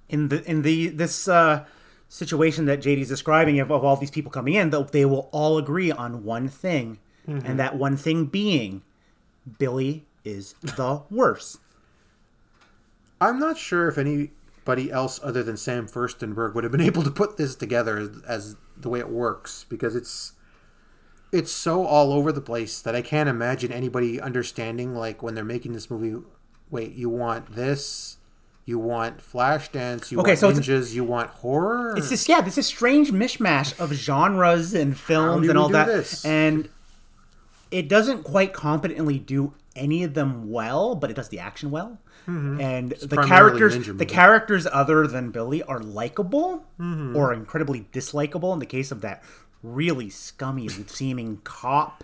in 0.10 0.30
the 0.30 0.44
in 0.50 0.62
the 0.62 0.88
this 0.90 1.28
uh, 1.28 1.66
situation 2.08 2.66
that 2.66 2.82
JD's 2.82 3.10
describing 3.10 3.60
of, 3.60 3.72
of 3.72 3.84
all 3.84 3.98
these 3.98 4.12
people 4.12 4.32
coming 4.32 4.54
in, 4.54 4.70
they'll- 4.70 4.84
they 4.86 5.06
will 5.06 5.28
all 5.32 5.58
agree 5.58 5.92
on 5.92 6.24
one 6.24 6.48
thing, 6.48 7.00
and 7.28 7.60
that 7.60 7.76
one 7.78 7.98
thing 7.98 8.26
being 8.28 8.82
Billy 9.58 10.06
is 10.24 10.54
the 10.62 11.02
worst. 11.10 11.60
I'm 13.20 13.40
not 13.40 13.58
sure 13.58 13.88
if 13.88 13.98
anybody 13.98 14.92
else 14.92 15.20
other 15.24 15.44
than 15.44 15.58
Sam 15.58 15.88
Firstenberg 15.88 16.54
would 16.54 16.64
have 16.64 16.72
been 16.72 16.82
able 16.92 17.04
to 17.04 17.12
put 17.12 17.38
this 17.38 17.56
together 17.56 17.98
as, 17.98 18.10
as 18.28 18.56
the 18.78 18.90
way 18.90 19.00
it 19.00 19.10
works 19.10 19.66
because 19.70 19.96
it's 19.96 20.34
it's 21.32 21.52
so 21.52 21.86
all 21.86 22.14
over 22.14 22.32
the 22.32 22.42
place 22.42 22.80
that 22.82 22.96
I 22.96 23.02
can't 23.02 23.28
imagine 23.28 23.72
anybody 23.72 24.22
understanding 24.22 24.94
like 24.96 25.24
when 25.24 25.34
they're 25.34 25.44
making 25.44 25.74
this 25.74 25.90
movie. 25.90 26.24
Wait, 26.70 26.94
you 26.94 27.10
want 27.10 27.56
this? 27.56 28.18
You 28.66 28.80
want 28.80 29.18
Flashdance? 29.18 30.12
You 30.12 30.20
Okay, 30.20 30.32
want 30.32 30.40
so 30.40 30.52
ninjas? 30.52 30.94
You 30.94 31.04
want 31.04 31.30
horror? 31.32 31.96
It's 31.98 32.10
this 32.10 32.30
yeah, 32.30 32.42
this 32.42 32.58
is 32.58 32.66
strange 32.68 33.12
mishmash 33.12 33.78
of 33.80 33.92
genres 33.94 34.74
and 34.74 34.98
films 34.98 35.50
and 35.50 35.58
all 35.58 35.70
that, 35.70 35.88
this? 35.88 36.24
and 36.24 36.70
it 37.72 37.90
doesn't 37.90 38.24
quite 38.24 38.54
competently 38.54 39.18
do 39.20 39.54
any 39.76 40.04
of 40.04 40.14
them 40.14 40.50
well, 40.52 40.96
but 40.96 41.10
it 41.10 41.16
does 41.16 41.30
the 41.30 41.40
action 41.40 41.72
well. 41.72 42.00
And 42.26 42.92
the 42.92 43.22
characters, 43.28 43.86
the 43.88 44.06
characters 44.06 44.66
other 44.72 45.08
than 45.08 45.32
Billy 45.32 45.62
are 45.64 45.80
likable 45.80 46.66
Mm-hmm. 46.80 47.16
or 47.18 47.34
incredibly 47.34 47.88
dislikable. 47.92 48.54
In 48.54 48.60
the 48.60 48.66
case 48.66 48.92
of 48.92 49.02
that 49.02 49.22
really 49.62 50.10
scummy 50.10 50.70
seeming 50.70 51.42
cop, 51.44 52.04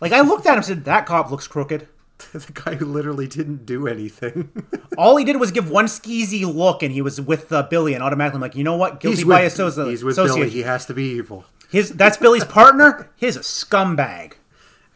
like 0.00 0.12
I 0.12 0.20
looked 0.22 0.46
at 0.46 0.52
him 0.52 0.56
and 0.58 0.64
said, 0.64 0.84
"That 0.86 1.04
cop 1.06 1.30
looks 1.30 1.46
crooked." 1.46 1.86
the 2.32 2.50
guy 2.52 2.74
who 2.74 2.84
literally 2.86 3.26
didn't 3.28 3.64
do 3.66 3.86
anything. 3.86 4.50
All 4.98 5.16
he 5.16 5.24
did 5.24 5.36
was 5.38 5.50
give 5.52 5.70
one 5.70 5.84
skeezy 5.86 6.42
look, 6.52 6.82
and 6.82 6.90
he 6.92 7.00
was 7.02 7.20
with 7.20 7.52
uh, 7.52 7.62
Billy, 7.64 7.94
and 7.94 8.02
automatically, 8.02 8.38
I'm 8.38 8.40
like, 8.40 8.56
you 8.56 8.64
know 8.64 8.76
what? 8.76 8.98
Guilty 9.00 9.22
by 9.24 9.44
with, 9.44 9.54
associ- 9.54 9.88
he's 9.90 10.02
with 10.02 10.14
association. 10.18 10.40
Billy. 10.48 10.50
He 10.50 10.62
has 10.62 10.86
to 10.86 10.94
be 10.94 11.04
evil. 11.12 11.44
His 11.70 11.90
that's 11.90 12.16
Billy's 12.16 12.44
partner. 12.44 13.10
He's 13.16 13.36
a 13.36 13.40
scumbag. 13.40 14.32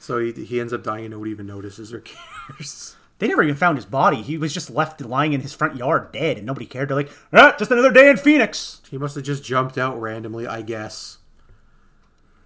So 0.02 0.18
he, 0.18 0.32
he 0.32 0.60
ends 0.60 0.72
up 0.72 0.82
dying 0.82 1.04
and 1.04 1.12
nobody 1.12 1.30
even 1.30 1.46
notices 1.46 1.92
or 1.92 2.00
cares. 2.48 2.96
They 3.20 3.28
never 3.28 3.44
even 3.44 3.54
found 3.54 3.78
his 3.78 3.86
body. 3.86 4.20
He 4.20 4.36
was 4.36 4.52
just 4.52 4.68
left 4.68 5.00
lying 5.00 5.32
in 5.32 5.42
his 5.42 5.54
front 5.54 5.76
yard, 5.76 6.10
dead, 6.10 6.38
and 6.38 6.44
nobody 6.44 6.66
cared. 6.66 6.88
They're 6.88 6.96
like, 6.96 7.12
ah, 7.32 7.54
just 7.56 7.70
another 7.70 7.92
day 7.92 8.10
in 8.10 8.16
Phoenix. 8.16 8.82
He 8.90 8.98
must 8.98 9.14
have 9.14 9.22
just 9.22 9.44
jumped 9.44 9.78
out 9.78 10.00
randomly, 10.00 10.44
I 10.44 10.62
guess. 10.62 11.18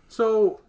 So, 0.06 0.60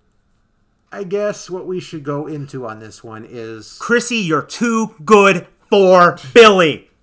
I 0.89 1.03
guess 1.03 1.50
what 1.50 1.67
we 1.67 1.82
should 1.82 2.06
go 2.06 2.25
into 2.25 2.65
on 2.65 2.79
this 2.79 3.03
one 3.03 3.27
is. 3.29 3.77
Chrissy, 3.82 4.15
you're 4.15 4.41
too 4.41 4.96
good 5.03 5.46
for 5.70 6.17
Billy. 6.34 6.89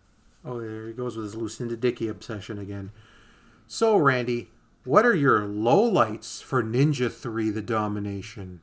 Oh, 0.47 0.61
there 0.61 0.89
he 0.89 0.93
goes 0.93 1.17
with 1.17 1.25
his 1.25 1.35
Lucinda 1.35 1.75
Dickey 1.75 2.07
obsession 2.07 2.59
again. 2.59 2.91
So, 3.67 3.97
Randy, 3.97 4.51
what 4.85 5.07
are 5.07 5.15
your 5.15 5.41
lowlights 5.41 6.43
for 6.43 6.63
Ninja 6.63 7.11
3 7.11 7.49
The 7.49 7.63
Domination? 7.63 8.61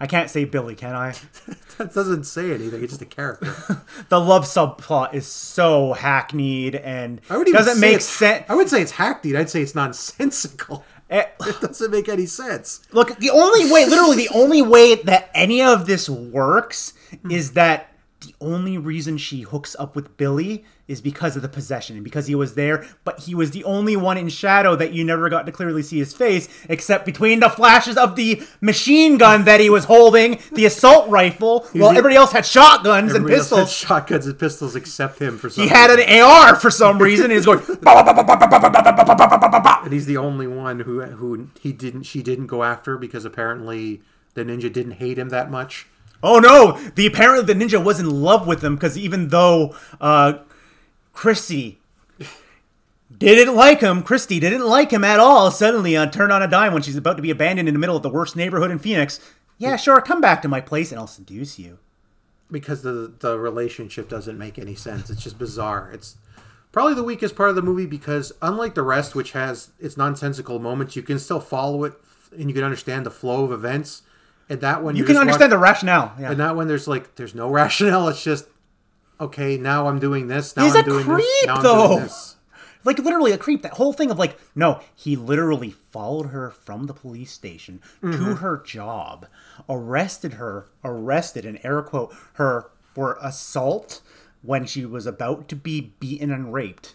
I 0.00 0.06
can't 0.06 0.30
say 0.30 0.44
Billy, 0.44 0.74
can 0.74 0.94
I? 0.94 1.14
That 1.78 1.94
doesn't 1.94 2.24
say 2.24 2.52
anything, 2.52 2.82
it's 2.82 2.92
just 2.92 3.02
a 3.02 3.06
character. 3.06 3.54
The 4.08 4.18
love 4.18 4.44
subplot 4.46 5.14
is 5.14 5.26
so 5.28 5.92
hackneyed 5.92 6.74
and 6.74 7.20
I 7.30 7.36
would 7.36 7.46
even 7.46 7.56
doesn't 7.60 7.78
make 7.80 8.00
sense. 8.00 8.44
I 8.48 8.56
would 8.56 8.68
say 8.68 8.82
it's 8.82 8.90
hackneyed. 8.92 9.36
I'd 9.36 9.48
say 9.50 9.62
it's 9.62 9.74
nonsensical. 9.76 10.84
Eh, 11.10 11.24
It 11.46 11.60
doesn't 11.62 11.90
make 11.90 12.06
any 12.10 12.26
sense. 12.26 12.82
Look, 12.92 13.16
the 13.18 13.30
only 13.30 13.72
way, 13.72 13.86
literally, 13.86 14.16
the 14.16 14.28
only 14.34 14.60
way 14.60 14.96
that 14.96 15.30
any 15.34 15.62
of 15.62 15.86
this 15.86 16.06
works 16.10 16.92
is 17.30 17.52
that 17.52 17.94
only 18.40 18.78
reason 18.78 19.18
she 19.18 19.42
hooks 19.42 19.74
up 19.78 19.96
with 19.96 20.16
Billy 20.16 20.64
is 20.86 21.00
because 21.00 21.36
of 21.36 21.42
the 21.42 21.48
possession 21.48 21.96
and 21.96 22.04
because 22.04 22.26
he 22.26 22.34
was 22.34 22.54
there, 22.54 22.86
but 23.04 23.20
he 23.20 23.34
was 23.34 23.50
the 23.50 23.64
only 23.64 23.96
one 23.96 24.16
in 24.16 24.28
shadow 24.28 24.74
that 24.76 24.92
you 24.92 25.04
never 25.04 25.28
got 25.28 25.44
to 25.46 25.52
clearly 25.52 25.82
see 25.82 25.98
his 25.98 26.14
face, 26.14 26.48
except 26.68 27.04
between 27.04 27.40
the 27.40 27.50
flashes 27.50 27.96
of 27.96 28.16
the 28.16 28.42
machine 28.60 29.18
gun 29.18 29.44
that 29.44 29.60
he 29.60 29.68
was 29.68 29.84
holding, 29.84 30.40
the 30.52 30.64
assault 30.64 31.08
rifle, 31.10 31.66
while 31.72 31.90
everybody 31.90 32.14
else 32.14 32.32
had 32.32 32.46
shotguns 32.46 33.12
and 33.12 33.26
pistols. 33.26 33.72
shotguns 33.72 34.26
and 34.26 34.38
pistols, 34.38 34.74
except 34.74 35.18
him 35.20 35.36
for 35.36 35.50
some. 35.50 35.64
He 35.64 35.68
had 35.68 35.90
an 35.90 36.22
AR 36.22 36.56
for 36.56 36.70
some 36.70 36.98
reason. 36.98 37.30
He's 37.30 37.44
going. 37.44 37.60
And 39.84 39.92
he's 39.92 40.06
the 40.06 40.16
only 40.16 40.46
one 40.46 40.80
who 40.80 41.02
who 41.02 41.48
he 41.60 41.72
didn't 41.72 42.04
she 42.04 42.22
didn't 42.22 42.46
go 42.46 42.62
after 42.62 42.96
because 42.96 43.24
apparently 43.24 44.02
the 44.34 44.44
ninja 44.44 44.72
didn't 44.72 44.92
hate 44.92 45.18
him 45.18 45.28
that 45.30 45.50
much 45.50 45.86
Oh 46.22 46.38
no! 46.40 46.72
The 46.96 47.06
apparently 47.06 47.52
the 47.52 47.58
ninja 47.64 47.82
was 47.82 48.00
in 48.00 48.10
love 48.22 48.46
with 48.46 48.62
him 48.64 48.74
because 48.74 48.98
even 48.98 49.28
though 49.28 49.76
uh, 50.00 50.34
Christy 51.12 51.78
didn't 53.16 53.54
like 53.54 53.80
him, 53.80 54.02
Christy 54.02 54.40
didn't 54.40 54.66
like 54.66 54.90
him 54.90 55.04
at 55.04 55.20
all. 55.20 55.50
Suddenly, 55.50 55.96
uh, 55.96 56.06
turned 56.06 56.32
on 56.32 56.42
a 56.42 56.48
dime 56.48 56.72
when 56.72 56.82
she's 56.82 56.96
about 56.96 57.16
to 57.16 57.22
be 57.22 57.30
abandoned 57.30 57.68
in 57.68 57.74
the 57.74 57.78
middle 57.80 57.96
of 57.96 58.02
the 58.02 58.10
worst 58.10 58.36
neighborhood 58.36 58.70
in 58.70 58.78
Phoenix. 58.78 59.20
Yeah, 59.58 59.76
sure, 59.76 60.00
come 60.00 60.20
back 60.20 60.42
to 60.42 60.48
my 60.48 60.60
place 60.60 60.90
and 60.92 61.00
I'll 61.00 61.06
seduce 61.06 61.58
you. 61.58 61.78
because 62.50 62.82
the 62.82 63.12
the 63.20 63.38
relationship 63.38 64.08
doesn't 64.08 64.38
make 64.38 64.58
any 64.58 64.74
sense. 64.74 65.10
It's 65.10 65.22
just 65.22 65.38
bizarre. 65.38 65.90
It's 65.92 66.16
probably 66.72 66.94
the 66.94 67.02
weakest 67.04 67.36
part 67.36 67.50
of 67.50 67.56
the 67.56 67.62
movie 67.62 67.86
because 67.86 68.32
unlike 68.42 68.74
the 68.74 68.82
rest, 68.82 69.14
which 69.14 69.32
has 69.32 69.70
its 69.78 69.96
nonsensical 69.96 70.58
moments, 70.58 70.96
you 70.96 71.02
can 71.02 71.18
still 71.18 71.40
follow 71.40 71.84
it 71.84 71.94
and 72.36 72.48
you 72.48 72.54
can 72.54 72.64
understand 72.64 73.06
the 73.06 73.10
flow 73.10 73.44
of 73.44 73.52
events. 73.52 74.02
And 74.48 74.60
that 74.62 74.82
one 74.82 74.96
You 74.96 75.04
can 75.04 75.16
understand 75.16 75.52
the 75.52 75.58
rationale. 75.58 76.12
Yeah. 76.18 76.30
And 76.30 76.40
that 76.40 76.56
one, 76.56 76.68
there's 76.68 76.88
like 76.88 77.14
there's 77.16 77.34
no 77.34 77.50
rationale. 77.50 78.08
It's 78.08 78.22
just 78.22 78.46
okay. 79.20 79.56
Now 79.58 79.88
I'm 79.88 79.98
doing 79.98 80.28
this. 80.28 80.56
Now 80.56 80.64
He's 80.64 80.74
I'm 80.74 80.82
a 80.82 80.84
doing 80.84 81.04
creep, 81.04 81.18
this. 81.24 81.46
Now 81.46 81.54
I'm 81.56 81.62
though. 81.62 81.88
doing 81.88 82.00
this. 82.04 82.36
like 82.84 82.98
literally 82.98 83.32
a 83.32 83.38
creep. 83.38 83.62
That 83.62 83.74
whole 83.74 83.92
thing 83.92 84.10
of 84.10 84.18
like, 84.18 84.38
no, 84.54 84.80
he 84.94 85.16
literally 85.16 85.70
followed 85.70 86.26
her 86.28 86.50
from 86.50 86.84
the 86.86 86.94
police 86.94 87.30
station 87.32 87.80
Mm-hmm. 88.02 88.12
to 88.12 88.34
her 88.36 88.56
job, 88.64 89.26
arrested 89.68 90.34
her, 90.34 90.66
arrested 90.84 91.44
and 91.44 91.58
air 91.62 91.82
quote 91.82 92.14
her 92.34 92.70
for 92.94 93.18
assault 93.20 94.00
when 94.42 94.64
she 94.64 94.86
was 94.86 95.04
about 95.06 95.48
to 95.48 95.56
be 95.56 95.92
beaten 96.00 96.30
and 96.30 96.54
raped 96.54 96.94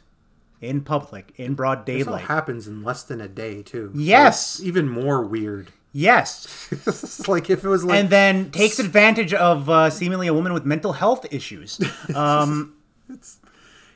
in 0.62 0.79
public 0.81 1.33
in 1.36 1.53
broad 1.53 1.86
This 1.86 2.07
all 2.07 2.13
daylight. 2.13 2.25
happens 2.27 2.67
in 2.67 2.83
less 2.83 3.03
than 3.03 3.19
a 3.22 3.27
day 3.27 3.62
too. 3.62 3.91
Yes. 3.93 4.55
it's 4.60 4.65
even 4.65 4.88
more 4.89 5.22
weird. 5.22 5.67
Yes, 5.94 7.26
like 7.28 7.50
if 7.50 7.64
it 7.64 7.68
was 7.70 7.84
like 7.86 8.00
and 8.00 8.10
then 8.10 8.52
takes 8.52 8.80
advantage 8.80 9.34
of 9.34 9.70
uh, 9.70 9.90
seemingly 9.90 10.28
a 10.28 10.34
woman 10.34 10.54
with 10.54 10.66
mental 10.66 10.94
health 10.94 11.26
issues. 11.32 11.80
Um, 12.16 12.76
it's 13.10 13.38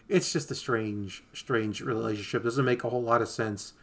it's 0.07 0.31
just 0.31 0.49
a 0.51 0.55
strange, 0.55 1.23
strange 1.33 1.81
relationship. 1.81 2.43
Doesn't 2.43 2.63
make 2.63 2.83
a 2.83 2.89
whole 2.89 3.01
lot 3.03 3.21
of 3.21 3.27
sense. 3.27 3.73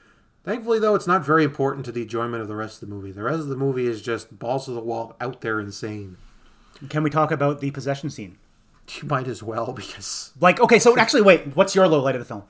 Thankfully, 0.44 0.78
though, 0.78 0.94
it's 0.94 1.06
not 1.06 1.24
very 1.24 1.42
important 1.44 1.84
to 1.86 1.92
the 1.92 2.02
enjoyment 2.02 2.42
of 2.42 2.48
the 2.48 2.56
rest 2.56 2.82
of 2.82 2.88
the 2.88 2.94
movie. 2.94 3.12
The 3.12 3.22
rest 3.22 3.40
of 3.40 3.48
the 3.48 3.56
movie 3.56 3.86
is 3.86 4.02
just 4.02 4.38
balls 4.38 4.66
to 4.66 4.72
the 4.72 4.80
wall, 4.80 5.16
out 5.20 5.40
there, 5.40 5.58
insane. 5.58 6.16
can 6.90 7.02
we 7.02 7.08
talk 7.10 7.30
about 7.30 7.60
the 7.60 7.70
possession 7.70 8.10
scene? 8.10 8.36
You 9.00 9.08
might 9.08 9.26
as 9.26 9.42
well 9.42 9.72
because 9.72 10.32
Like, 10.40 10.60
okay, 10.60 10.78
so 10.78 10.96
actually, 10.98 11.22
wait, 11.22 11.56
what's 11.56 11.74
your 11.74 11.88
low 11.88 12.02
light 12.02 12.14
of 12.14 12.20
the 12.20 12.26
film? 12.26 12.44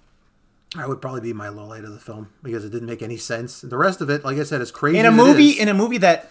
That 0.77 0.89
would 0.89 1.01
probably 1.01 1.21
be 1.21 1.33
my 1.33 1.49
low 1.49 1.67
light 1.67 1.85
of 1.85 1.93
the 1.93 1.99
film 2.01 2.31
because 2.43 2.65
it 2.65 2.71
didn't 2.71 2.87
make 2.89 3.03
any 3.03 3.17
sense. 3.17 3.61
The 3.61 3.77
rest 3.79 4.01
of 4.01 4.11
it, 4.11 4.25
like 4.25 4.39
I 4.39 4.43
said, 4.43 4.61
is 4.61 4.71
crazy. 4.71 4.99
in 4.99 5.07
a 5.07 5.11
movie 5.13 5.51
is, 5.51 5.59
in 5.61 5.69
a 5.69 5.75
movie 5.75 5.99
that 5.99 6.31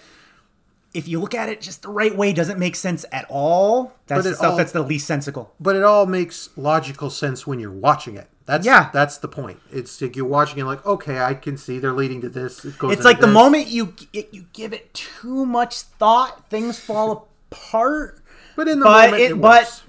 if 0.94 1.08
you 1.08 1.20
look 1.20 1.34
at 1.34 1.50
it 1.50 1.60
just 1.62 1.82
the 1.82 1.90
right 1.90 2.16
way 2.16 2.34
doesn't 2.34 2.60
make 2.60 2.76
sense 2.76 3.04
at 3.12 3.26
all 3.30 3.94
that's 4.06 4.24
the 4.26 4.36
stuff 4.36 4.52
all- 4.52 4.58
that's 4.58 4.72
the 4.74 4.82
least 4.84 5.08
sensical 5.08 5.52
but 5.60 5.76
it 5.76 5.84
all 5.84 6.06
makes 6.06 6.50
logical 6.56 7.10
sense 7.10 7.48
when 7.48 7.60
you're 7.60 7.72
watching 7.72 8.16
it. 8.16 8.28
That's 8.46 8.66
Yeah. 8.66 8.90
that's 8.94 9.18
the 9.18 9.28
point. 9.30 9.60
It's 9.72 10.02
like 10.02 10.16
you're 10.18 10.26
watching 10.26 10.60
it, 10.60 10.66
like 10.66 10.86
okay, 10.86 11.20
I 11.20 11.34
can 11.34 11.58
see 11.58 11.80
they're 11.80 11.94
leading 11.94 12.20
to 12.22 12.30
this. 12.30 12.64
It 12.66 12.78
goes 12.78 12.92
it's 12.94 13.06
like 13.06 13.20
the 13.22 13.28
moment 13.28 13.68
you 13.68 13.94
it, 14.12 14.30
you 14.34 14.46
give 14.54 14.74
it 14.74 14.94
too 14.94 15.46
much 15.46 15.78
thought 15.82 16.50
things 16.50 16.78
fall 16.80 17.30
apart 17.52 18.20
but 18.56 18.68
in 18.68 18.80
the 18.80 18.86
but 18.86 19.06
moment, 19.06 19.22
it- 19.24 19.32
it, 19.32 19.42
but- 19.42 19.82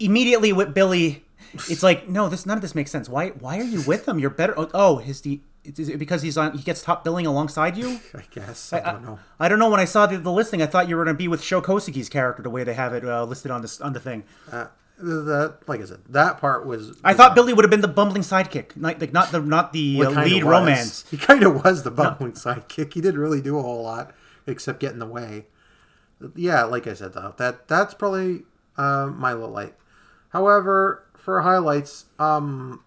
immediately 0.00 0.52
with 0.52 0.72
billy 0.74 1.24
it's 1.54 1.82
like 1.82 2.08
no 2.08 2.28
this 2.28 2.46
none 2.46 2.56
of 2.56 2.62
this 2.62 2.74
makes 2.74 2.90
sense 2.90 3.08
why 3.08 3.28
why 3.30 3.58
are 3.58 3.64
you 3.64 3.82
with 3.82 4.06
him 4.06 4.18
you're 4.18 4.30
better 4.30 4.54
oh, 4.58 4.70
oh 4.74 4.96
his 4.98 5.20
the 5.22 5.40
Is 5.64 5.88
it 5.88 5.98
because 5.98 6.22
he's 6.22 6.38
on? 6.38 6.56
He 6.56 6.62
gets 6.62 6.82
top 6.82 7.04
billing 7.04 7.26
alongside 7.26 7.76
you. 7.76 8.00
I 8.14 8.22
guess 8.30 8.72
I 8.72 8.80
don't 8.80 9.02
know. 9.02 9.18
I 9.38 9.48
don't 9.48 9.58
know. 9.58 9.68
When 9.68 9.80
I 9.80 9.84
saw 9.84 10.06
the, 10.06 10.16
the 10.16 10.32
listing, 10.32 10.62
I 10.62 10.66
thought 10.66 10.88
you 10.88 10.96
were 10.96 11.04
going 11.04 11.14
to 11.14 11.18
be 11.18 11.28
with 11.28 11.42
Sho 11.42 11.60
Kosugi's 11.60 12.08
character, 12.08 12.42
the 12.42 12.50
way 12.50 12.64
they 12.64 12.74
have 12.74 12.94
it 12.94 13.04
uh, 13.04 13.24
listed 13.24 13.50
on 13.50 13.60
this 13.60 13.80
on 13.80 13.92
the 13.92 14.00
thing. 14.00 14.24
That, 15.00 15.60
like 15.68 15.80
I 15.80 15.84
said, 15.84 16.00
that 16.08 16.38
part 16.38 16.66
was. 16.66 16.98
I 17.04 17.14
thought 17.14 17.34
Billy 17.34 17.52
would 17.52 17.64
have 17.64 17.70
been 17.70 17.82
the 17.82 17.88
bumbling 17.88 18.22
sidekick, 18.22 18.72
like, 18.76 19.00
like 19.00 19.12
not 19.12 19.30
the 19.30 19.40
not 19.40 19.72
the 19.72 20.02
uh, 20.04 20.10
lead 20.10 20.42
was. 20.42 20.50
romance. 20.50 21.04
He 21.10 21.16
kind 21.16 21.42
of 21.44 21.64
was 21.64 21.82
the 21.84 21.90
bumbling 21.90 22.32
sidekick. 22.32 22.94
He 22.94 23.00
didn't 23.00 23.20
really 23.20 23.40
do 23.40 23.58
a 23.58 23.62
whole 23.62 23.82
lot 23.82 24.14
except 24.46 24.80
get 24.80 24.92
in 24.92 24.98
the 24.98 25.06
way. 25.06 25.46
Yeah, 26.34 26.64
like 26.64 26.86
I 26.86 26.94
said, 26.94 27.12
though, 27.12 27.34
that 27.38 27.68
that's 27.68 27.94
probably 27.94 28.42
uh, 28.76 29.06
my 29.06 29.32
low 29.32 29.48
light. 29.48 29.74
However, 30.30 31.04
for 31.28 31.42
highlights, 31.42 32.06
um, 32.18 32.82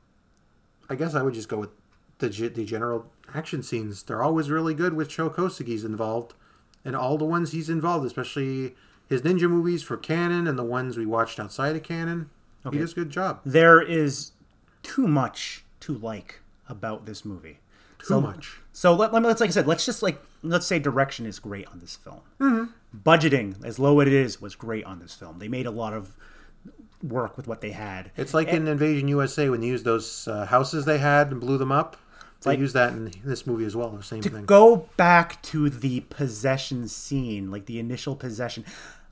I 0.90 0.96
guess 0.96 1.14
I 1.14 1.22
would 1.22 1.36
just 1.36 1.48
go 1.48 1.60
with 1.60 1.70
the 2.18 2.28
the 2.28 2.66
general 2.66 3.06
action 3.36 3.62
scenes. 3.62 4.02
They're 4.02 4.24
always 4.24 4.50
really 4.50 4.74
good 4.74 4.96
with 4.96 5.12
Sho 5.12 5.30
Kosugi's 5.30 5.84
involved, 5.84 6.34
and 6.84 6.96
all 6.96 7.20
the 7.20 7.26
ones 7.26 7.52
he's 7.52 7.70
involved, 7.70 8.04
especially 8.04 8.74
his 9.08 9.22
ninja 9.22 9.48
movies 9.48 9.84
for 9.84 9.96
Cannon 9.96 10.48
and 10.48 10.58
the 10.58 10.64
ones 10.64 10.98
we 10.98 11.06
watched 11.06 11.40
outside 11.40 11.76
of 11.76 11.84
Cannon. 11.84 12.32
He 12.72 12.80
does 12.80 12.94
a 12.94 12.96
good 12.96 13.12
job. 13.12 13.42
There 13.46 13.80
is 13.80 14.32
too 14.82 15.08
much 15.08 15.64
to 15.82 15.94
like 15.94 16.40
about 16.68 17.06
this 17.06 17.24
movie. 17.24 17.60
Too 18.00 18.22
much. 18.22 18.60
So 18.74 18.96
let, 18.96 19.14
let 19.14 19.22
me, 19.22 19.28
let's 19.28 19.40
like 19.40 19.52
I 19.52 19.54
said, 19.54 19.68
let's 19.68 19.86
just 19.86 20.02
like 20.02 20.20
let's 20.42 20.66
say 20.66 20.80
direction 20.80 21.28
is 21.28 21.38
great 21.38 21.68
on 21.68 21.78
this 21.78 21.96
film. 21.96 22.22
Mm-hmm. 22.40 22.72
Budgeting, 23.08 23.64
as 23.64 23.78
low 23.78 24.00
as 24.00 24.08
it 24.08 24.14
is, 24.14 24.42
was 24.42 24.56
great 24.56 24.84
on 24.86 24.98
this 24.98 25.14
film. 25.14 25.38
They 25.38 25.48
made 25.48 25.68
a 25.68 25.72
lot 25.72 25.94
of 25.94 26.18
work 27.04 27.36
with 27.38 27.48
what 27.48 27.62
they 27.62 27.72
had. 27.72 28.12
It's 28.18 28.34
like 28.34 28.50
in 28.50 28.68
Invasion 28.68 29.08
USA 29.08 29.50
when 29.50 29.62
they 29.62 29.68
used 29.68 29.86
those 29.86 30.28
uh, 30.28 30.46
houses 30.46 30.86
they 30.86 31.00
had 31.00 31.32
and 31.32 31.42
blew 31.42 31.58
them 31.58 31.72
up. 31.72 31.98
They 32.44 32.52
Like- 32.52 32.60
use 32.60 32.74
that 32.74 32.94
in 32.94 33.12
this 33.24 33.46
movie 33.46 33.66
as 33.66 33.76
well. 33.76 33.90
The 33.90 34.04
same 34.04 34.22
thing. 34.22 34.46
Go 34.46 34.88
back 34.98 35.42
to 35.44 35.70
the 35.70 36.02
possession 36.02 36.88
scene, 36.88 37.52
like 37.52 37.66
the 37.68 37.80
initial 37.80 38.16
possession. 38.16 38.66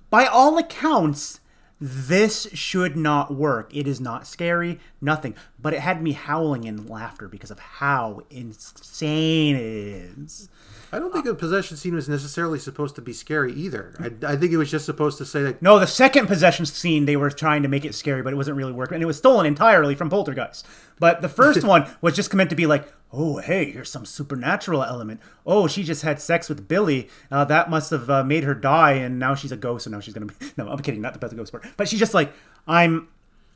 By 0.10 0.26
all 0.26 0.58
accounts, 0.58 1.40
this 1.82 2.48
should 2.54 2.98
not 2.98 3.34
work. 3.34 3.74
It 3.76 3.88
is 3.88 4.02
not 4.02 4.28
scary, 4.28 4.80
nothing. 5.00 5.36
But 5.60 5.74
it 5.74 5.80
had 5.80 6.02
me 6.02 6.12
howling 6.12 6.66
in 6.66 6.88
laughter 6.88 7.28
because 7.28 7.52
of 7.52 7.60
how 7.60 8.24
insane 8.30 9.56
it 9.56 9.62
is. 9.62 10.50
I 10.92 11.00
don't 11.00 11.14
think 11.14 11.26
the 11.26 11.36
possession 11.36 11.78
scene 11.78 11.94
was 11.94 12.10
necessarily 12.10 12.58
supposed 12.58 12.96
to 12.96 13.02
be 13.02 13.14
scary 13.14 13.54
either. 13.54 13.94
I, 14.00 14.34
I 14.34 14.36
think 14.36 14.52
it 14.52 14.58
was 14.58 14.72
just 14.72 14.86
supposed 14.86 15.18
to 15.20 15.26
say 15.26 15.44
that 15.44 15.62
No, 15.62 15.78
the 15.80 15.88
second 15.88 16.28
possession 16.28 16.66
scene, 16.66 17.06
they 17.06 17.16
were 17.16 17.30
trying 17.30 17.62
to 17.64 17.70
make 17.70 17.86
it 17.86 17.94
scary, 17.94 18.24
but 18.24 18.34
it 18.34 18.38
wasn't 18.38 18.58
really 18.58 18.74
working. 18.74 18.96
And 18.96 19.04
it 19.04 19.08
was 19.08 19.18
stolen 19.18 19.46
entirely 19.46 19.96
from 19.96 20.10
Poltergeist. 20.10 20.66
But 21.00 21.22
the 21.22 21.30
first 21.30 21.64
one 21.66 21.90
was 22.02 22.16
just 22.16 22.34
meant 22.34 22.50
to 22.50 22.56
be 22.56 22.66
like, 22.66 22.92
oh, 23.12 23.38
hey, 23.38 23.72
here's 23.72 23.92
some 23.92 24.06
supernatural 24.06 24.84
element. 24.84 25.20
Oh, 25.46 25.68
she 25.68 25.84
just 25.84 26.04
had 26.04 26.22
sex 26.22 26.48
with 26.50 26.68
Billy. 26.68 27.10
Uh, 27.32 27.44
that 27.46 27.70
must 27.70 27.90
have 27.92 28.10
uh, 28.10 28.24
made 28.24 28.44
her 28.44 28.54
die, 28.54 28.94
and 28.94 29.18
now 29.18 29.34
she's 29.36 29.52
a 29.52 29.58
ghost, 29.58 29.86
and 29.88 29.94
now 29.94 30.00
she's 30.00 30.14
going 30.14 30.28
to 30.28 30.34
be. 30.34 30.46
No, 30.58 30.68
I'm 30.70 30.80
kidding, 30.80 31.02
not 31.02 31.20
the 31.20 31.28
the 31.28 31.36
ghost 31.36 31.52
part. 31.52 31.66
But 31.78 31.88
she's 31.88 32.00
just 32.00 32.14
like, 32.14 32.32
I'm. 32.68 33.08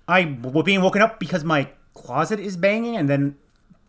I'm 0.08 0.42
being 0.66 0.82
woken 0.82 1.02
up 1.02 1.20
because 1.20 1.44
my 1.44 1.70
closet 1.94 2.40
is 2.40 2.58
banging, 2.58 2.98
and 2.98 3.10
then 3.10 3.38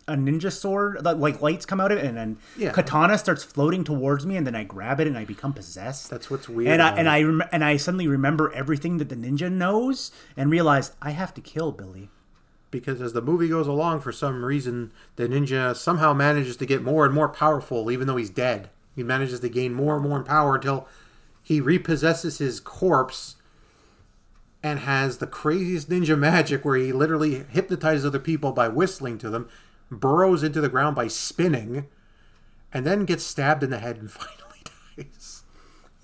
a 0.06 0.12
ninja 0.14 0.52
sword, 0.52 1.02
like 1.02 1.40
lights 1.40 1.64
come 1.64 1.80
out 1.80 1.90
of 1.90 1.96
it, 1.98 2.04
and 2.04 2.14
then 2.16 2.36
Yeah. 2.58 2.70
katana 2.72 3.16
starts 3.18 3.42
floating 3.42 3.82
towards 3.84 4.26
me, 4.26 4.36
and 4.36 4.46
then 4.46 4.54
I 4.54 4.62
grab 4.64 5.00
it 5.00 5.06
and 5.06 5.16
I 5.16 5.24
become 5.24 5.52
possessed. 5.54 6.10
That's 6.10 6.30
what's 6.30 6.46
weird 6.48 6.68
And 6.68 6.82
I 6.82 6.96
and. 6.96 7.08
I 7.08 7.22
rem- 7.22 7.48
and 7.50 7.64
I 7.64 7.78
suddenly 7.78 8.06
remember 8.06 8.52
everything 8.52 8.98
that 8.98 9.08
the 9.08 9.16
ninja 9.16 9.50
knows, 9.50 10.12
and 10.36 10.50
realize 10.50 10.92
I 11.00 11.10
have 11.12 11.32
to 11.34 11.40
kill 11.40 11.72
Billy. 11.72 12.10
Because 12.74 13.00
as 13.00 13.12
the 13.12 13.22
movie 13.22 13.46
goes 13.46 13.68
along, 13.68 14.00
for 14.00 14.10
some 14.10 14.44
reason, 14.44 14.90
the 15.14 15.28
ninja 15.28 15.76
somehow 15.76 16.12
manages 16.12 16.56
to 16.56 16.66
get 16.66 16.82
more 16.82 17.04
and 17.06 17.14
more 17.14 17.28
powerful, 17.28 17.88
even 17.88 18.08
though 18.08 18.16
he's 18.16 18.30
dead. 18.30 18.68
He 18.96 19.04
manages 19.04 19.38
to 19.38 19.48
gain 19.48 19.72
more 19.72 19.94
and 19.94 20.02
more 20.02 20.20
power 20.24 20.56
until 20.56 20.88
he 21.40 21.60
repossesses 21.60 22.38
his 22.38 22.58
corpse 22.58 23.36
and 24.60 24.80
has 24.80 25.18
the 25.18 25.26
craziest 25.28 25.88
ninja 25.88 26.18
magic 26.18 26.64
where 26.64 26.74
he 26.74 26.90
literally 26.90 27.44
hypnotizes 27.48 28.04
other 28.04 28.18
people 28.18 28.50
by 28.50 28.66
whistling 28.66 29.18
to 29.18 29.30
them, 29.30 29.48
burrows 29.88 30.42
into 30.42 30.60
the 30.60 30.68
ground 30.68 30.96
by 30.96 31.06
spinning, 31.06 31.86
and 32.72 32.84
then 32.84 33.04
gets 33.04 33.22
stabbed 33.22 33.62
in 33.62 33.70
the 33.70 33.78
head 33.78 33.98
and 33.98 34.10
finally 34.10 34.64
dies. 34.96 35.43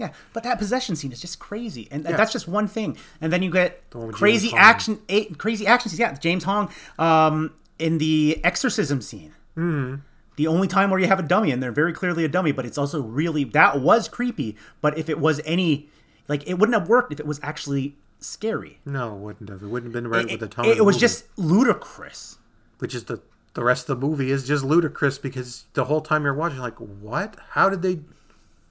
Yeah, 0.01 0.13
but 0.33 0.43
that 0.45 0.59
possession 0.59 0.97
scene 0.97 1.13
is 1.13 1.21
just 1.21 1.39
crazy, 1.39 1.87
and 1.91 2.05
Yeah. 2.05 2.17
that's 2.17 2.33
just 2.33 2.49
one 2.49 2.67
thing. 2.67 2.97
And 3.21 3.33
then 3.33 3.43
you 3.43 3.51
get 3.51 3.83
crazy 4.13 4.51
action, 4.57 4.99
a, 5.09 5.27
crazy 5.35 5.67
action 5.67 5.91
scenes. 5.91 6.01
Yeah, 6.01 6.13
James 6.15 6.45
Hong 6.45 6.71
um, 6.99 7.53
in 7.79 7.99
the 7.99 8.41
exorcism 8.43 9.01
scene. 9.03 9.35
Mm-hmm. 9.57 9.97
The 10.37 10.47
only 10.47 10.69
time 10.69 10.89
where 10.91 10.99
you 10.99 11.07
have 11.07 11.19
a 11.21 11.23
dummy, 11.23 11.51
and 11.51 11.63
they're 11.63 11.71
very 11.73 11.93
clearly 11.93 12.25
a 12.25 12.29
dummy, 12.29 12.51
but 12.53 12.65
it's 12.65 12.79
also 12.79 13.03
really 13.03 13.45
that 13.45 13.81
was 13.81 14.09
creepy. 14.09 14.57
But 14.81 14.97
if 14.97 15.11
it 15.11 15.19
was 15.21 15.41
any, 15.45 15.89
like, 16.29 16.49
it 16.49 16.55
wouldn't 16.55 16.79
have 16.79 16.89
worked 16.89 17.13
if 17.13 17.21
it 17.21 17.27
was 17.27 17.39
actually 17.43 17.97
scary. 18.21 18.81
No, 18.87 19.15
it 19.17 19.19
wouldn't 19.19 19.51
have. 19.51 19.63
It 19.63 19.67
wouldn't 19.67 19.93
have 19.95 20.03
been 20.03 20.11
right 20.11 20.25
It, 20.25 20.31
with 20.33 20.41
the 20.41 20.49
tone. 20.49 20.65
it 20.65 20.71
of 20.73 20.77
the 20.79 20.85
was 20.85 20.95
movie. 20.97 21.01
just 21.01 21.25
ludicrous. 21.37 22.39
which 22.79 22.95
is 22.95 23.05
the 23.05 23.21
the 23.53 23.65
rest 23.65 23.89
of 23.91 24.01
the 24.01 24.07
movie 24.07 24.31
is 24.31 24.47
just 24.47 24.65
ludicrous 24.65 25.19
because 25.19 25.65
the 25.75 25.85
whole 25.87 26.01
time 26.01 26.23
you're 26.25 26.33
watching 26.33 26.61
like 26.61 26.77
what 26.77 27.37
how 27.51 27.69
did 27.69 27.83
they 27.83 27.99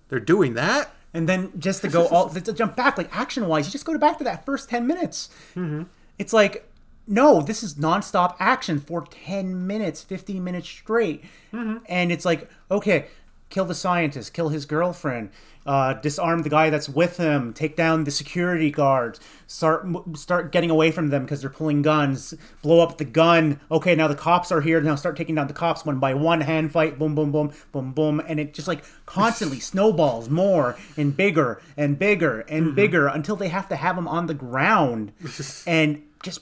they're 0.07 0.21
doing 0.21 0.53
that 0.53 0.91
And 1.13 1.27
then 1.27 1.51
just 1.57 1.81
to 1.81 1.87
go 1.87 2.07
all 2.07 2.29
to 2.29 2.53
jump 2.53 2.75
back, 2.75 2.97
like 2.97 3.15
action 3.15 3.47
wise, 3.47 3.65
you 3.65 3.71
just 3.71 3.85
go 3.85 3.97
back 3.97 4.17
to 4.19 4.23
that 4.23 4.45
first 4.45 4.69
ten 4.69 4.85
minutes. 4.87 5.29
Mm-hmm. 5.55 5.83
It's 6.17 6.33
like, 6.33 6.69
no, 7.07 7.41
this 7.41 7.63
is 7.63 7.75
nonstop 7.75 8.35
action 8.39 8.79
for 8.79 9.05
ten 9.05 9.65
minutes, 9.65 10.03
fifteen 10.03 10.43
minutes 10.43 10.69
straight, 10.69 11.23
mm-hmm. 11.53 11.77
and 11.87 12.11
it's 12.11 12.25
like, 12.25 12.49
okay, 12.69 13.07
kill 13.49 13.65
the 13.65 13.75
scientist, 13.75 14.33
kill 14.33 14.49
his 14.49 14.65
girlfriend, 14.65 15.29
uh, 15.65 15.93
disarm 15.93 16.43
the 16.43 16.49
guy 16.49 16.69
that's 16.69 16.89
with 16.89 17.17
him, 17.17 17.53
take 17.53 17.75
down 17.75 18.03
the 18.03 18.11
security 18.11 18.71
guards, 18.71 19.19
start 19.45 19.85
start 20.17 20.51
getting 20.51 20.69
away 20.69 20.89
from 20.89 21.09
them 21.09 21.23
because 21.23 21.41
they're 21.41 21.49
pulling 21.49 21.81
guns, 21.81 22.33
blow 22.61 22.79
up 22.79 22.97
the 22.97 23.05
gun. 23.05 23.59
Okay, 23.69 23.93
now 23.93 24.07
the 24.07 24.15
cops 24.15 24.51
are 24.51 24.61
here. 24.61 24.81
Now 24.81 24.95
start 24.95 25.17
taking 25.17 25.35
down 25.35 25.47
the 25.47 25.53
cops 25.53 25.85
one 25.85 25.99
by 25.99 26.13
one. 26.13 26.41
Hand 26.41 26.71
fight, 26.71 26.97
boom, 26.97 27.13
boom, 27.13 27.31
boom, 27.31 27.51
boom, 27.71 27.91
boom, 27.91 28.21
and 28.27 28.39
it 28.39 28.53
just 28.53 28.67
like 28.67 28.83
constantly 29.05 29.59
snowballs 29.59 30.29
more 30.29 30.77
and 30.97 31.15
bigger 31.15 31.61
and 31.75 31.99
bigger 31.99 32.41
and 32.41 32.75
bigger 32.75 33.07
until 33.07 33.35
they 33.35 33.49
have 33.49 33.67
to 33.69 33.75
have 33.75 33.97
him 33.97 34.07
on 34.07 34.27
the 34.27 34.33
ground 34.33 35.11
and 35.67 36.03
just 36.23 36.41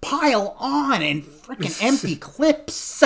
pile 0.00 0.56
on 0.58 1.02
and 1.02 1.22
freaking 1.22 1.82
empty 1.82 2.16
clips 2.16 3.02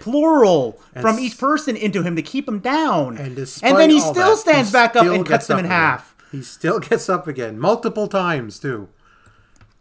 plural 0.00 0.80
from 1.00 1.18
each 1.18 1.38
person 1.38 1.76
into 1.76 2.02
him 2.02 2.16
to 2.16 2.22
keep 2.22 2.48
him 2.48 2.58
down 2.58 3.16
and 3.16 3.38
and 3.38 3.76
then 3.76 3.90
he 3.90 4.00
still 4.00 4.14
that, 4.14 4.38
stands 4.38 4.68
he 4.68 4.72
back 4.72 4.96
up 4.96 5.06
and 5.06 5.26
cuts 5.26 5.46
them 5.46 5.58
in 5.58 5.64
again. 5.64 5.76
half 5.76 6.16
he 6.30 6.42
still 6.42 6.78
gets 6.80 7.08
up 7.08 7.26
again 7.26 7.58
multiple 7.58 8.06
times 8.06 8.58
too 8.58 8.88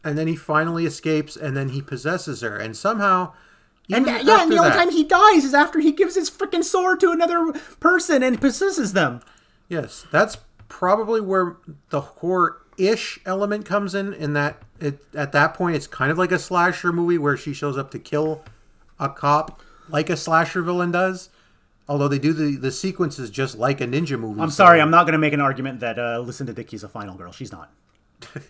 and 0.04 0.18
then 0.18 0.28
he 0.28 0.36
finally 0.36 0.86
escapes 0.86 1.36
and 1.36 1.58
then 1.58 1.70
he 1.70 1.82
possesses 1.82 2.42
her 2.42 2.58
and 2.58 2.78
somehow 2.78 3.34
and 3.90 4.06
yeah 4.06 4.42
and 4.42 4.52
the 4.52 4.58
only 4.58 4.72
time 4.72 4.90
he 4.92 5.04
dies 5.04 5.44
is 5.44 5.54
after 5.54 5.80
he 5.80 5.92
gives 5.92 6.16
his 6.16 6.30
freaking 6.30 6.64
sword 6.64 7.00
to 7.00 7.12
another 7.12 7.52
person 7.80 8.24
and 8.24 8.40
possesses 8.40 8.94
them 8.94 9.22
Yes, 9.70 10.06
that's 10.12 10.38
probably 10.70 11.22
where 11.22 11.58
the 11.90 12.02
horror-ish 12.02 13.20
element 13.26 13.66
comes 13.66 13.94
in. 13.94 14.14
In 14.14 14.34
that, 14.34 14.62
it 14.80 15.04
at 15.14 15.32
that 15.32 15.54
point, 15.54 15.76
it's 15.76 15.88
kind 15.88 16.12
of 16.12 16.18
like 16.18 16.32
a 16.32 16.40
slasher 16.40 16.92
movie 16.92 17.18
where 17.18 17.38
she 17.38 17.54
shows 17.54 17.78
up 17.78 17.92
to 17.92 18.00
kill 18.00 18.44
a 19.00 19.10
cop, 19.10 19.62
like 19.90 20.10
a 20.10 20.18
slasher 20.18 20.62
villain 20.62 20.92
does. 20.92 21.30
Although 21.90 22.08
they 22.10 22.20
do 22.20 22.34
the 22.34 22.56
the 22.58 22.72
sequences 22.72 23.30
just 23.30 23.58
like 23.58 23.80
a 23.80 23.86
ninja 23.88 24.20
movie. 24.20 24.42
i'm 24.42 24.50
so- 24.50 24.66
sorry 24.66 24.82
i'm 24.82 24.92
not 24.92 25.04
going 25.04 25.14
to 25.14 25.18
make 25.20 25.32
an 25.32 25.40
argument 25.40 25.80
that 25.80 25.98
uh, 25.98 26.22
to 26.26 26.54
Dickey's 26.54 26.84
a 26.84 26.90
final 26.90 27.16
girl 27.16 27.32
she's 27.32 27.52
not 27.52 27.72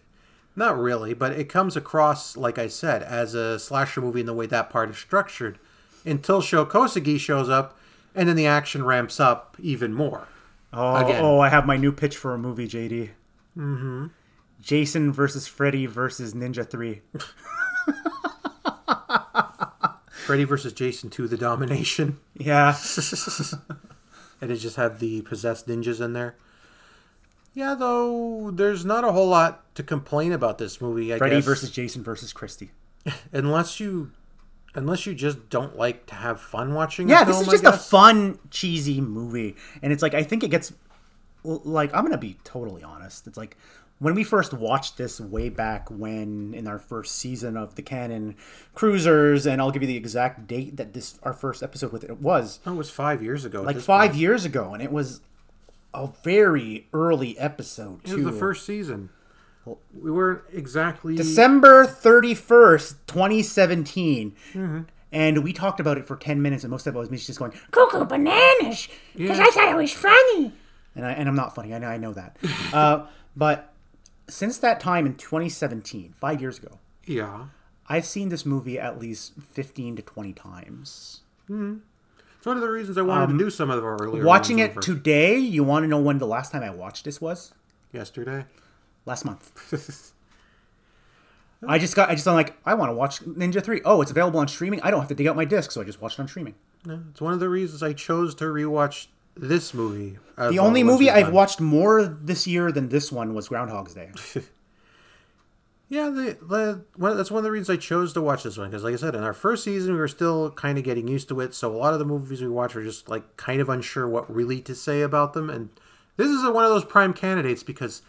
Not 0.58 0.76
really, 0.80 1.14
but 1.14 1.34
it 1.34 1.50
comes 1.50 1.78
across, 1.78 2.36
like 2.36 2.58
I 2.58 2.68
said, 2.68 3.04
as 3.04 3.36
a 3.36 3.60
slasher 3.60 4.02
movie 4.02 4.22
in 4.22 4.26
the 4.26 4.34
way 4.34 4.48
that 4.48 4.72
part 4.72 4.90
is 4.90 4.98
structured. 4.98 5.60
Until 6.04 6.42
Sho 6.42 6.66
Kosugi 6.66 7.20
shows 7.20 7.48
up, 7.48 7.78
and 8.16 8.28
then 8.28 8.36
the 8.36 8.48
action 8.48 8.84
ramps 8.84 9.20
up 9.20 9.56
even 9.60 9.94
more. 9.94 10.28
Oh, 10.74 10.96
Again. 10.96 11.24
oh, 11.24 11.40
I 11.40 11.50
have 11.50 11.68
my 11.68 11.78
new 11.78 11.92
pitch 11.92 12.18
for 12.18 12.34
a 12.34 12.40
movie, 12.40 12.68
JD. 12.68 13.10
Mm-hmm. 13.56 14.08
Jason 14.62 15.12
versus 15.12 15.48
Freddy 15.48 15.86
versus 15.86 16.34
Ninja 16.34 16.68
3. 16.70 17.02
Freddy 20.26 20.44
versus 20.44 20.74
Jason 20.74 21.10
2, 21.10 21.28
The 21.28 21.38
Domination. 21.38 22.20
Yeah. 22.36 22.76
and 24.42 24.52
it 24.52 24.58
just 24.58 24.76
had 24.76 25.00
the 25.00 25.22
possessed 25.22 25.68
ninjas 25.68 26.02
in 26.02 26.14
there. 26.14 26.36
Yeah, 27.54 27.76
though 27.76 28.52
there's 28.52 28.86
not 28.86 29.04
a 29.04 29.12
whole 29.12 29.30
lot 29.30 29.74
to 29.76 29.84
complain 29.84 30.32
about 30.32 30.58
this 30.58 30.80
movie. 30.80 31.14
I 31.14 31.18
Freddy 31.18 31.38
guess, 31.38 31.46
versus 31.46 31.72
Jason 31.72 32.04
versus 32.04 32.34
Christy. 32.34 32.72
unless 33.32 33.80
you, 33.80 34.12
unless 34.76 35.06
you 35.06 35.16
just 35.16 35.50
don't 35.50 35.76
like 35.76 36.06
to 36.08 36.16
have 36.16 36.40
fun 36.40 36.74
watching. 36.74 37.10
Yeah, 37.10 37.24
a 37.24 37.26
this 37.26 37.42
is 37.42 37.48
just 37.48 37.64
a 37.64 37.72
fun, 37.72 38.38
cheesy 38.52 39.02
movie. 39.02 39.56
And 39.82 39.92
it's 39.92 40.04
like, 40.04 40.14
I 40.14 40.24
think 40.24 40.44
it 40.44 40.52
gets 40.52 40.74
like 41.44 41.96
I'm 41.96 42.04
gonna 42.04 42.18
be 42.18 42.38
totally 42.44 42.84
honest. 42.84 43.26
It's 43.28 43.38
like 43.38 43.58
when 44.00 44.14
we 44.16 44.24
first 44.24 44.54
watched 44.54 44.98
this 44.98 45.20
way 45.20 45.50
back 45.50 45.90
when 45.90 46.54
in 46.54 46.68
our 46.68 46.80
first 46.80 47.16
season 47.16 47.58
of 47.58 47.76
the 47.76 47.82
Cannon 47.82 48.36
Cruisers, 48.76 49.46
and 49.48 49.62
I'll 49.62 49.72
give 49.72 49.82
you 49.82 49.88
the 49.88 49.98
exact 49.98 50.48
date 50.48 50.78
that 50.78 50.94
this 50.94 51.20
our 51.24 51.34
first 51.34 51.64
episode 51.64 51.92
with 51.92 52.04
it 52.04 52.20
was 52.22 52.60
Oh, 52.66 52.74
it 52.74 52.76
was 52.78 52.90
five 52.90 53.24
years 53.24 53.44
ago. 53.46 53.62
like 53.64 53.80
five 53.80 54.12
point. 54.12 54.22
years 54.22 54.46
ago, 54.46 54.74
and 54.74 54.84
it 54.84 54.92
was 54.92 55.22
a 55.94 56.10
very 56.24 56.88
early 56.94 57.38
episode 57.40 58.02
It 58.08 58.14
was 58.16 58.24
the 58.26 58.32
first 58.32 58.66
season. 58.66 59.10
We 60.00 60.12
weren't 60.12 60.44
exactly. 60.54 61.16
December 61.16 61.86
31st, 61.86 62.96
2017. 63.08 64.36
Mm-hmm. 64.54 64.82
And 65.12 65.44
we 65.44 65.54
talked 65.54 65.80
about 65.80 65.98
it 65.98 66.06
for 66.06 66.16
10 66.16 66.42
minutes, 66.42 66.64
and 66.64 66.72
most 66.72 66.86
of 66.88 66.96
it 66.96 67.00
was 67.00 67.10
me 67.10 67.18
just 67.18 67.40
going, 67.40 67.54
Cuckoo 67.72 68.06
bananas. 68.06 68.88
Because 69.16 69.40
Yeah. 69.40 69.46
I 69.46 69.52
thought 69.52 69.70
it 69.72 69.76
was 69.76 69.92
funny. 69.92 70.54
and, 70.96 71.06
I, 71.06 71.12
and 71.14 71.28
I'm 71.28 71.36
not 71.36 71.56
funny, 71.56 71.74
I 71.74 71.80
know, 71.80 71.88
I 71.88 71.98
know 71.98 72.14
that. 72.14 72.38
uh, 72.74 73.08
but 73.36 73.74
since 74.28 74.58
that 74.60 74.80
time 74.80 75.06
in 75.06 75.16
2017, 75.16 76.14
five 76.20 76.42
years 76.42 76.58
ago, 76.60 76.80
Yeah. 77.06 77.46
I've 77.90 78.06
seen 78.06 78.28
this 78.30 78.46
movie 78.46 78.78
at 78.78 79.00
least 79.00 79.34
15 79.54 79.96
to 79.96 80.02
20 80.02 80.34
times. 80.34 81.22
It's 81.50 82.46
one 82.46 82.58
of 82.58 82.62
the 82.62 82.70
reasons 82.70 82.98
I 82.98 83.02
wanted 83.02 83.32
to 83.32 83.38
do 83.38 83.50
some 83.50 83.70
of 83.70 83.82
our 83.84 83.96
earlier. 83.98 84.22
Um, 84.24 84.28
Watching 84.28 84.60
it 84.60 84.72
over 84.72 84.82
today, 84.82 85.38
you 85.38 85.64
want 85.64 85.84
to 85.84 85.88
know 85.88 86.00
when 86.02 86.18
the 86.18 86.28
last 86.28 86.52
time 86.52 86.64
I 86.64 86.70
watched 86.70 87.06
this 87.06 87.22
was? 87.22 87.54
yesterday. 87.94 88.46
Last 89.06 89.24
month. 89.24 90.12
I 91.68 91.80
just 91.80 91.96
got, 91.96 92.10
I 92.10 92.16
just, 92.16 92.28
I'm 92.28 92.36
like, 92.36 92.56
I 92.66 92.74
want 92.76 92.90
to 92.90 92.94
watch 92.94 93.22
Ninja 93.22 93.64
3. 93.64 93.82
Oh, 93.86 94.02
it's 94.02 94.12
available 94.12 94.40
on 94.40 94.48
streaming. 94.48 94.82
I 94.82 94.92
don't 94.92 95.00
have 95.00 95.10
to 95.10 95.16
dig 95.16 95.26
out 95.26 95.36
my 95.36 95.46
disc, 95.46 95.72
so 95.72 95.82
I 95.82 95.86
just 95.86 96.02
watched 96.02 96.20
it 96.20 96.22
on 96.22 96.28
streaming. 96.28 96.54
Yeah, 96.86 96.98
it's 97.10 97.22
one 97.22 97.34
of 97.34 97.40
the 97.40 97.50
reasons 97.50 97.82
I 97.82 97.94
chose 97.94 98.36
to 98.36 98.44
rewatch 98.46 99.08
this 99.40 99.74
movie. 99.74 100.18
The 100.38 100.60
only 100.60 100.84
movie 100.84 101.10
I've 101.10 101.26
done. 101.26 101.34
watched 101.34 101.62
more 101.62 102.04
this 102.04 102.46
year 102.46 102.72
than 102.72 102.90
this 102.90 103.12
one 103.12 103.34
was 103.34 103.48
Groundhog's 103.50 103.94
Day. 103.94 104.12
Yeah, 105.90 106.10
the, 106.10 106.38
the 106.42 106.86
one, 106.98 107.16
that's 107.16 107.32
one 107.32 107.38
of 107.38 107.44
the 107.46 107.52
reasons 107.52 107.70
I 107.70 107.80
chose 107.80 108.12
to 108.14 108.22
watch 108.22 108.44
this 108.44 108.58
one 108.58 108.70
because, 108.70 108.84
like 108.84 108.94
I 108.94 108.98
said, 108.98 109.16
in 109.16 109.24
our 109.24 109.34
first 109.34 109.64
season 109.64 109.94
we 109.94 110.00
were 110.00 110.10
still 110.10 110.52
kind 110.52 110.78
of 110.78 110.84
getting 110.84 111.08
used 111.08 111.30
to 111.30 111.40
it, 111.40 111.54
so 111.54 111.74
a 111.74 111.78
lot 111.78 111.94
of 111.94 112.00
the 112.00 112.06
movies 112.06 112.42
we 112.42 112.50
watch 112.50 112.76
are 112.76 112.84
just 112.84 113.08
like 113.08 113.38
kind 113.38 113.62
of 113.62 113.70
unsure 113.70 114.08
what 114.08 114.34
really 114.34 114.60
to 114.62 114.76
say 114.76 115.02
about 115.02 115.32
them. 115.32 115.50
And 115.50 115.70
this 116.18 116.28
is 116.28 116.44
one 116.44 116.66
of 116.66 116.72
those 116.72 116.84
prime 116.84 117.14
candidates 117.14 117.64
because 117.64 118.02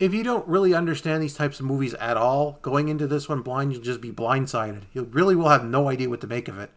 if 0.00 0.12
you 0.12 0.24
don't 0.24 0.46
really 0.48 0.74
understand 0.74 1.22
these 1.22 1.36
types 1.36 1.60
of 1.60 1.66
movies 1.66 1.94
at 1.94 2.16
all, 2.16 2.58
going 2.62 2.88
into 2.88 3.06
this 3.06 3.28
one 3.28 3.42
blind, 3.42 3.72
you'll 3.72 3.82
just 3.82 4.00
be 4.00 4.10
blindsided. 4.10 4.82
You 4.92 5.04
really 5.04 5.36
will 5.36 5.50
have 5.50 5.64
no 5.64 5.88
idea 5.88 6.08
what 6.08 6.20
to 6.22 6.26
make 6.26 6.48
of 6.48 6.58
it. 6.58 6.70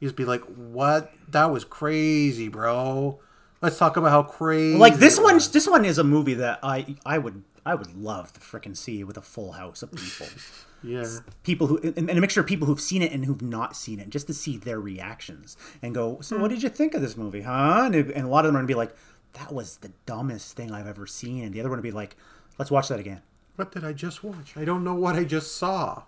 You 0.00 0.08
just 0.08 0.16
be 0.16 0.26
like, 0.26 0.42
"What? 0.42 1.12
That 1.28 1.50
was 1.50 1.64
crazy, 1.64 2.48
bro." 2.48 3.20
Let's 3.62 3.78
talk 3.78 3.96
about 3.96 4.10
how 4.10 4.22
crazy. 4.22 4.76
like 4.76 4.96
this 4.96 5.18
one, 5.18 5.36
this 5.38 5.66
one 5.66 5.84
is 5.84 5.98
a 5.98 6.04
movie 6.04 6.34
that 6.34 6.58
I 6.62 6.96
I 7.06 7.18
would 7.18 7.42
I 7.64 7.74
would 7.74 7.96
love 7.96 8.32
to 8.34 8.40
frickin' 8.40 8.76
see 8.76 9.04
with 9.04 9.16
a 9.16 9.22
full 9.22 9.52
house 9.52 9.82
of 9.82 9.90
people, 9.92 10.26
Yeah. 10.82 11.04
people 11.44 11.66
who 11.66 11.78
and, 11.78 11.96
and 11.96 12.10
a 12.10 12.20
mixture 12.20 12.40
of 12.40 12.46
people 12.46 12.66
who've 12.66 12.80
seen 12.80 13.00
it 13.00 13.10
and 13.12 13.24
who've 13.24 13.40
not 13.40 13.74
seen 13.74 14.00
it, 14.00 14.10
just 14.10 14.26
to 14.26 14.34
see 14.34 14.58
their 14.58 14.78
reactions 14.80 15.56
and 15.80 15.94
go. 15.94 16.20
So, 16.20 16.38
what 16.38 16.48
did 16.50 16.62
you 16.62 16.68
think 16.68 16.92
of 16.94 17.00
this 17.00 17.16
movie, 17.16 17.40
huh? 17.42 17.82
And, 17.86 17.94
it- 17.94 18.10
and 18.14 18.26
a 18.26 18.28
lot 18.28 18.44
of 18.44 18.50
them 18.50 18.56
are 18.56 18.58
gonna 18.58 18.66
be 18.68 18.74
like, 18.74 18.94
"That 19.34 19.50
was 19.52 19.78
the 19.78 19.92
dumbest 20.04 20.54
thing 20.56 20.70
I've 20.72 20.86
ever 20.86 21.06
seen," 21.06 21.42
and 21.44 21.54
the 21.54 21.60
other 21.60 21.70
one 21.70 21.78
would 21.78 21.82
be 21.82 21.90
like, 21.90 22.16
"Let's 22.58 22.70
watch 22.70 22.88
that 22.88 23.00
again." 23.00 23.22
What 23.56 23.72
did 23.72 23.82
I 23.84 23.94
just 23.94 24.22
watch? 24.22 24.54
I 24.56 24.64
don't 24.66 24.84
know 24.84 24.94
what 24.94 25.14
I 25.16 25.24
just 25.24 25.56
saw. 25.56 26.02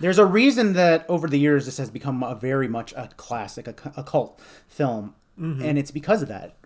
There's 0.00 0.18
a 0.18 0.24
reason 0.24 0.72
that 0.72 1.04
over 1.10 1.28
the 1.28 1.38
years 1.38 1.66
this 1.66 1.76
has 1.76 1.90
become 1.90 2.22
a 2.22 2.34
very 2.34 2.68
much 2.68 2.92
a 2.94 3.10
classic, 3.18 3.68
a, 3.68 3.74
a 3.98 4.02
cult 4.02 4.40
film, 4.68 5.14
Mm-hmm. 5.38 5.62
and 5.62 5.78
it's 5.78 5.92
because 5.92 6.20
of 6.20 6.28
that 6.28 6.56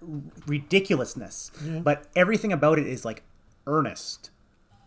ridiculousness. 0.46 1.50
But 1.82 2.06
everything 2.16 2.52
about 2.52 2.78
it 2.78 2.86
is 2.86 3.04
like 3.04 3.22
earnest 3.66 4.30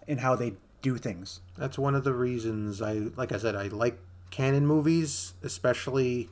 in 0.08 0.18
how 0.20 0.36
they 0.36 0.56
do 0.82 0.98
things. 0.98 1.42
That's 1.58 1.78
one 1.78 1.96
of 1.96 2.04
the 2.04 2.14
reasons 2.14 2.82
I, 2.82 2.94
like 3.16 3.32
I 3.32 3.38
said, 3.38 3.56
I 3.56 3.68
like 3.68 4.00
Cannon 4.32 4.66
movies, 4.66 5.34
especially 5.44 6.30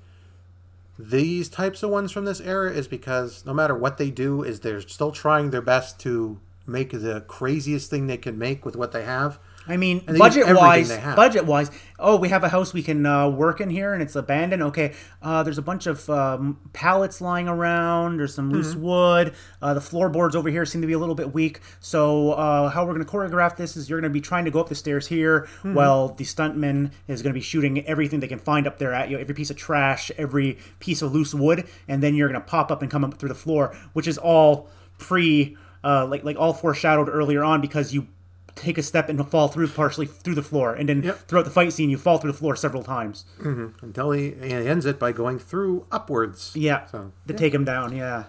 these 0.97 1.49
types 1.49 1.83
of 1.83 1.89
ones 1.89 2.11
from 2.11 2.25
this 2.25 2.39
era, 2.41 2.71
is 2.71 2.87
because 2.87 3.45
no 3.45 3.53
matter 3.53 3.75
what 3.75 3.97
they 3.97 4.11
do, 4.11 4.43
is 4.43 4.59
they're 4.59 4.81
still 4.81 5.11
trying 5.11 5.49
their 5.49 5.61
best 5.61 5.99
to 6.01 6.39
make 6.67 6.91
the 6.91 7.21
craziest 7.27 7.89
thing 7.89 8.07
they 8.07 8.17
can 8.17 8.37
make 8.37 8.65
with 8.65 8.75
what 8.75 8.91
they 8.91 9.03
have. 9.03 9.39
I 9.65 9.77
mean, 9.77 9.99
And 9.99 10.07
they 10.09 10.11
use 10.13 10.19
budget 10.19 10.55
wise, 10.55 10.89
budget 11.15 11.45
wise. 11.45 11.71
Oh, 11.97 12.17
we 12.17 12.27
have 12.29 12.43
a 12.43 12.49
house 12.49 12.73
we 12.73 12.83
can 12.83 13.05
uh, 13.05 13.29
work 13.29 13.61
in 13.61 13.69
here, 13.69 13.93
and 13.93 14.03
it's 14.03 14.15
abandoned. 14.17 14.61
Okay, 14.63 14.93
uh, 15.21 15.41
there's 15.43 15.57
a 15.57 15.61
bunch 15.61 15.87
of 15.87 16.09
um, 16.09 16.59
pallets 16.73 17.21
lying 17.21 17.47
around. 17.47 18.17
There's 18.17 18.35
some 18.35 18.43
Mm-hmm. 18.49 18.55
loose 18.57 18.75
wood. 18.75 19.33
Uh, 19.61 19.73
the 19.73 19.79
floorboards 19.79 20.35
over 20.35 20.49
here 20.49 20.65
seem 20.65 20.81
to 20.81 20.87
be 20.87 20.91
a 20.93 20.99
little 20.99 21.15
bit 21.15 21.33
weak. 21.33 21.61
So, 21.79 22.33
uh, 22.33 22.67
how 22.69 22.85
we're 22.85 22.93
going 22.93 23.05
to 23.05 23.09
choreograph 23.11 23.55
this 23.55 23.77
is 23.77 23.89
you're 23.89 24.01
going 24.01 24.09
to 24.11 24.13
be 24.13 24.19
trying 24.21 24.43
to 24.45 24.51
go 24.51 24.59
up 24.59 24.67
the 24.67 24.75
stairs 24.75 25.07
here, 25.07 25.47
Mm-hmm. 25.59 25.75
while 25.75 26.09
the 26.09 26.25
stuntman 26.25 26.91
is 27.07 27.21
going 27.21 27.31
to 27.33 27.37
be 27.37 27.41
shooting 27.43 27.85
everything 27.87 28.19
they 28.19 28.27
can 28.27 28.39
find 28.39 28.67
up 28.67 28.77
there 28.79 28.93
at 28.93 29.09
you, 29.09 29.17
every 29.17 29.33
piece 29.33 29.49
of 29.49 29.55
trash, 29.55 30.11
every 30.17 30.57
piece 30.79 31.01
of 31.01 31.13
loose 31.13 31.33
wood, 31.33 31.65
and 31.87 32.03
then 32.03 32.15
you're 32.15 32.27
going 32.27 32.39
to 32.41 32.45
pop 32.45 32.69
up 32.69 32.81
and 32.81 32.91
come 32.91 33.05
up 33.05 33.13
through 33.13 33.29
the 33.29 33.35
floor, 33.35 33.73
which 33.93 34.07
is 34.09 34.17
all 34.17 34.67
pre, 34.97 35.55
uh, 35.85 36.05
like 36.05 36.23
like 36.25 36.37
all 36.37 36.53
foreshadowed 36.53 37.07
earlier 37.09 37.43
on 37.43 37.61
because 37.61 37.93
you 37.93 38.07
take 38.55 38.77
a 38.77 38.83
step 38.83 39.09
and 39.09 39.27
fall 39.29 39.47
through 39.47 39.67
partially 39.69 40.05
through 40.05 40.35
the 40.35 40.43
floor, 40.43 40.73
and 40.73 40.87
then 40.87 41.03
Yep. 41.03 41.27
throughout 41.27 41.45
the 41.45 41.51
fight 41.51 41.73
scene, 41.73 41.89
you 41.89 41.97
fall 41.97 42.17
through 42.17 42.31
the 42.31 42.37
floor 42.37 42.55
several 42.55 42.83
times. 42.83 43.25
Until 43.39 44.11
he, 44.11 44.33
ends 44.41 44.85
it 44.85 44.99
by 44.99 45.11
going 45.11 45.39
through 45.39 45.85
upwards. 45.91 46.51
Yeah, 46.55 46.85
So, 46.87 47.11
to 47.27 47.33
take 47.33 47.53
him 47.53 47.65
down. 47.65 47.95
Yeah, 47.95 48.25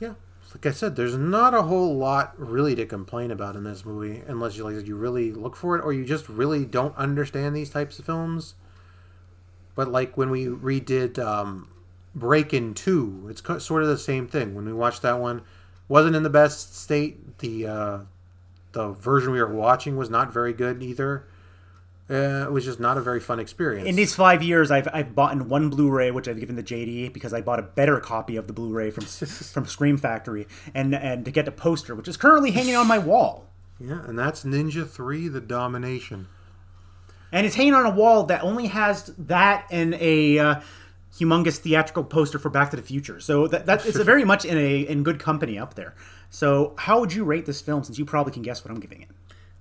yeah. 0.00 0.14
Like 0.52 0.66
I 0.66 0.70
said, 0.70 0.94
there's 0.94 1.16
not 1.16 1.52
a 1.52 1.62
whole 1.62 1.96
lot 1.96 2.32
really 2.38 2.76
to 2.76 2.86
complain 2.86 3.32
about 3.32 3.56
in 3.56 3.64
this 3.64 3.84
movie, 3.84 4.22
unless 4.28 4.56
you 4.56 4.62
like 4.62 4.86
you 4.86 4.94
really 4.94 5.32
look 5.32 5.56
for 5.56 5.76
it, 5.76 5.84
or 5.84 5.92
you 5.92 6.04
just 6.04 6.28
really 6.28 6.64
don't 6.64 6.96
understand 6.96 7.56
these 7.56 7.70
types 7.70 7.98
of 7.98 8.04
films. 8.04 8.54
But 9.74 9.88
like 9.90 10.16
when 10.16 10.30
we 10.30 10.46
redid 10.46 11.18
um, 11.18 11.68
Breakin' 12.14 12.74
Two, 12.74 13.26
it's 13.28 13.42
sort 13.64 13.82
of 13.82 13.88
the 13.88 13.98
same 13.98 14.28
thing. 14.28 14.54
When 14.54 14.64
we 14.66 14.72
watched 14.72 15.02
that 15.02 15.18
one, 15.18 15.42
wasn't 15.88 16.14
in 16.14 16.22
the 16.22 16.30
best 16.30 16.76
state. 16.76 17.38
The 17.38 17.66
uh, 17.66 17.98
the 18.74 18.90
version 18.90 19.32
we 19.32 19.40
were 19.40 19.52
watching 19.52 19.96
was 19.96 20.10
not 20.10 20.32
very 20.32 20.52
good 20.52 20.82
either. 20.82 21.26
Uh, 22.10 22.44
it 22.46 22.52
was 22.52 22.66
just 22.66 22.78
not 22.78 22.98
a 22.98 23.00
very 23.00 23.18
fun 23.18 23.40
experience. 23.40 23.88
in 23.88 23.96
these 23.96 24.14
five 24.14 24.42
years, 24.42 24.70
I've 24.70 24.86
I've 24.92 25.14
bought 25.14 25.32
in 25.32 25.48
one 25.48 25.70
Blu-ray, 25.70 26.10
which 26.10 26.28
I've 26.28 26.38
given 26.38 26.54
to 26.56 26.62
JD 26.62 27.14
because 27.14 27.32
I 27.32 27.40
bought 27.40 27.58
a 27.58 27.62
better 27.62 27.98
copy 27.98 28.36
of 28.36 28.46
the 28.46 28.52
Blu-ray 28.52 28.90
from 28.90 29.04
from 29.54 29.64
Scream 29.64 29.96
Factory, 29.96 30.46
and 30.74 30.94
and 30.94 31.24
to 31.24 31.30
get 31.30 31.46
the 31.46 31.50
poster, 31.52 31.94
which 31.94 32.06
is 32.06 32.18
currently 32.18 32.50
hanging 32.50 32.76
on 32.76 32.86
my 32.86 32.98
wall. 32.98 33.46
yeah, 33.80 34.04
and 34.04 34.18
that's 34.18 34.44
Ninja 34.44 34.86
Three: 34.86 35.28
The 35.28 35.40
Domination. 35.40 36.26
and 37.32 37.46
it's 37.46 37.56
hanging 37.56 37.72
on 37.72 37.86
a 37.86 37.90
wall 37.90 38.24
that 38.24 38.42
only 38.44 38.66
has 38.66 39.06
that 39.16 39.66
and 39.70 39.94
a 39.94 40.38
uh, 40.38 40.60
humongous 41.18 41.58
theatrical 41.58 42.04
poster 42.04 42.38
for 42.38 42.50
Back 42.50 42.70
to 42.70 42.76
the 42.76 42.82
Future. 42.82 43.20
So 43.20 43.46
that, 43.48 43.66
that 43.66 43.86
it's 43.86 43.98
very 43.98 44.24
much 44.24 44.44
in 44.44 44.58
a 44.58 44.80
in 44.80 45.02
good 45.02 45.18
company 45.20 45.58
up 45.58 45.74
there. 45.74 45.94
So 46.30 46.74
how 46.78 47.00
would 47.00 47.12
you 47.12 47.24
rate 47.24 47.46
this 47.46 47.60
film? 47.60 47.84
Since 47.84 47.98
you 47.98 48.04
probably 48.04 48.32
can 48.32 48.42
guess 48.42 48.64
what 48.64 48.70
I'm 48.72 48.80
giving 48.80 49.02
it. 49.02 49.08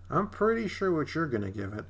I'm 0.09 0.27
pretty 0.27 0.67
sure 0.67 0.91
what 0.91 1.13
you're 1.13 1.27
gonna 1.27 1.51
give 1.51 1.73
it. 1.73 1.85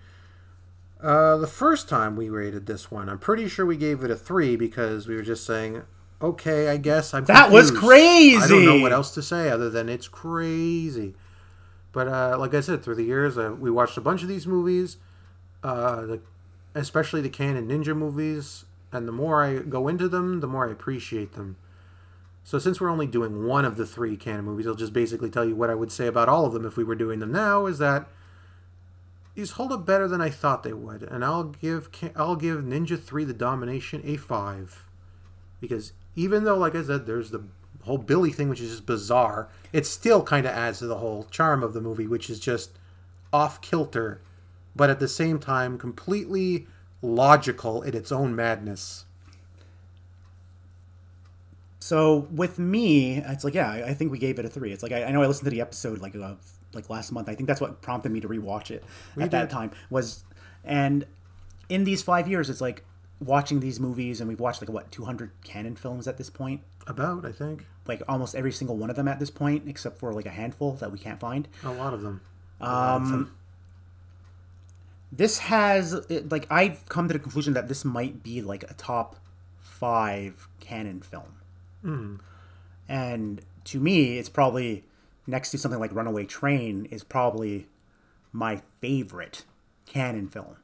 Uh, 1.01 1.37
the 1.37 1.47
first 1.47 1.89
time 1.89 2.15
we 2.15 2.29
rated 2.29 2.65
this 2.65 2.89
one, 2.89 3.09
I'm 3.09 3.19
pretty 3.19 3.49
sure 3.49 3.65
we 3.65 3.75
gave 3.75 4.03
it 4.03 4.11
a 4.11 4.15
three 4.15 4.55
because 4.55 5.07
we 5.07 5.15
were 5.15 5.21
just 5.21 5.45
saying, 5.45 5.83
"Okay, 6.21 6.69
I 6.69 6.77
guess 6.77 7.13
I'm." 7.13 7.25
That 7.25 7.51
was 7.51 7.71
crazy. 7.71 8.37
I 8.37 8.47
don't 8.47 8.65
know 8.65 8.79
what 8.79 8.93
else 8.93 9.13
to 9.15 9.21
say 9.21 9.49
other 9.49 9.69
than 9.69 9.89
it's 9.89 10.07
crazy. 10.07 11.15
But 11.91 12.07
uh, 12.07 12.37
like 12.39 12.53
I 12.53 12.61
said, 12.61 12.83
through 12.83 12.95
the 12.95 13.03
years, 13.03 13.37
uh, 13.37 13.55
we 13.57 13.69
watched 13.69 13.97
a 13.97 14.01
bunch 14.01 14.23
of 14.23 14.27
these 14.27 14.47
movies, 14.47 14.97
uh, 15.63 16.01
the, 16.01 16.21
especially 16.73 17.21
the 17.21 17.29
Cannon 17.29 17.67
Ninja 17.67 17.95
movies, 17.95 18.65
and 18.93 19.07
the 19.07 19.11
more 19.11 19.43
I 19.43 19.59
go 19.59 19.87
into 19.87 20.07
them, 20.07 20.39
the 20.39 20.47
more 20.47 20.67
I 20.67 20.71
appreciate 20.71 21.33
them. 21.33 21.57
So 22.43 22.59
since 22.59 22.79
we're 22.81 22.89
only 22.89 23.07
doing 23.07 23.45
one 23.45 23.65
of 23.65 23.77
the 23.77 23.85
three 23.85 24.17
Cannon 24.17 24.45
movies, 24.45 24.67
I'll 24.67 24.75
just 24.75 24.93
basically 24.93 25.29
tell 25.29 25.45
you 25.45 25.55
what 25.55 25.69
I 25.69 25.75
would 25.75 25.91
say 25.91 26.07
about 26.07 26.29
all 26.29 26.45
of 26.45 26.53
them 26.53 26.65
if 26.65 26.75
we 26.75 26.83
were 26.83 26.95
doing 26.95 27.19
them 27.19 27.31
now. 27.31 27.65
Is 27.65 27.77
that 27.79 28.07
these 29.35 29.51
hold 29.51 29.71
up 29.71 29.85
better 29.85 30.07
than 30.07 30.21
I 30.21 30.29
thought 30.29 30.63
they 30.63 30.73
would, 30.73 31.03
and 31.03 31.23
I'll 31.23 31.45
give 31.45 31.89
I'll 32.15 32.35
give 32.35 32.59
Ninja 32.59 33.01
Three: 33.01 33.23
The 33.23 33.33
Domination 33.33 34.01
a 34.03 34.17
five, 34.17 34.85
because 35.61 35.93
even 36.15 36.43
though, 36.43 36.57
like 36.57 36.75
I 36.75 36.83
said, 36.83 37.05
there's 37.05 37.31
the 37.31 37.43
whole 37.83 37.97
Billy 37.97 38.31
thing, 38.31 38.49
which 38.49 38.61
is 38.61 38.71
just 38.71 38.85
bizarre, 38.85 39.49
it 39.71 39.85
still 39.85 40.23
kind 40.23 40.45
of 40.45 40.53
adds 40.53 40.79
to 40.79 40.87
the 40.87 40.97
whole 40.97 41.23
charm 41.25 41.63
of 41.63 41.73
the 41.73 41.81
movie, 41.81 42.07
which 42.07 42.29
is 42.29 42.39
just 42.39 42.77
off 43.31 43.61
kilter, 43.61 44.21
but 44.75 44.89
at 44.89 44.99
the 44.99 45.07
same 45.07 45.39
time 45.39 45.77
completely 45.77 46.67
logical 47.03 47.83
in 47.83 47.95
its 47.95 48.11
own 48.11 48.35
madness. 48.35 49.05
So 51.79 52.29
with 52.31 52.57
me, 52.57 53.17
it's 53.17 53.43
like 53.43 53.53
yeah, 53.53 53.69
I 53.69 53.93
think 53.93 54.11
we 54.11 54.17
gave 54.17 54.39
it 54.39 54.45
a 54.45 54.49
three. 54.49 54.71
It's 54.71 54.81
like 54.81 54.93
I, 54.93 55.03
I 55.03 55.11
know 55.11 55.21
I 55.21 55.27
listened 55.27 55.45
to 55.45 55.51
the 55.51 55.61
episode 55.61 55.99
like 55.99 56.15
uh, 56.15 56.35
like 56.73 56.89
last 56.89 57.11
month. 57.11 57.27
I 57.27 57.35
think 57.35 57.47
that's 57.47 57.59
what 57.59 57.81
prompted 57.81 58.11
me 58.11 58.21
to 58.21 58.27
rewatch 58.27 58.71
it 58.71 58.83
at 59.19 59.31
that 59.31 59.49
time 59.49 59.71
was, 59.89 60.23
and 60.63 61.05
in 61.67 61.83
these 61.83 62.01
five 62.01 62.27
years, 62.27 62.49
it's 62.49 62.61
like 62.61 62.85
watching 63.19 63.59
these 63.59 63.81
movies, 63.81 64.21
and 64.21 64.29
we've 64.29 64.39
watched 64.39 64.61
like 64.61 64.69
what 64.69 64.91
200 64.91 65.31
Cannon 65.43 65.75
films 65.75 66.07
at 66.07 66.17
this 66.17 66.29
point. 66.29 66.61
About, 66.87 67.25
I 67.25 67.31
think. 67.31 67.65
Like 67.85 68.01
almost 68.07 68.33
every 68.33 68.51
single 68.53 68.77
one 68.77 68.89
of 68.89 68.95
them 68.95 69.09
at 69.09 69.19
this 69.19 69.29
point, 69.29 69.67
except 69.67 69.99
for 69.99 70.13
like 70.13 70.25
a 70.25 70.31
handful 70.31 70.73
that 70.75 70.91
we 70.91 70.97
can't 70.97 71.19
find. 71.19 71.49
A 71.65 71.71
lot 71.71 71.93
of 71.93 72.01
them. 72.01 72.21
A 72.61 72.65
lot 72.65 73.01
of 73.01 73.09
them. 73.09 73.35
This 75.15 75.37
has 75.39 76.09
like 76.31 76.47
I've 76.49 76.89
come 76.89 77.07
to 77.07 77.13
the 77.13 77.19
conclusion 77.19 77.53
that 77.53 77.67
this 77.67 77.85
might 77.85 78.23
be 78.23 78.41
like 78.41 78.63
a 78.63 78.73
top 78.73 79.17
five 79.59 80.47
Cannon 80.59 81.01
film, 81.01 81.35
hmm. 81.81 82.15
and 82.89 83.41
to 83.65 83.79
me, 83.79 84.17
it's 84.17 84.29
probably 84.29 84.83
next 85.27 85.51
to 85.51 85.57
something 85.57 85.79
like 85.79 85.93
Runaway 85.93 86.25
Train 86.25 86.85
is 86.89 87.03
probably 87.03 87.67
my 88.31 88.61
favorite 88.81 89.43
Cannon 89.85 90.27
film. 90.27 90.55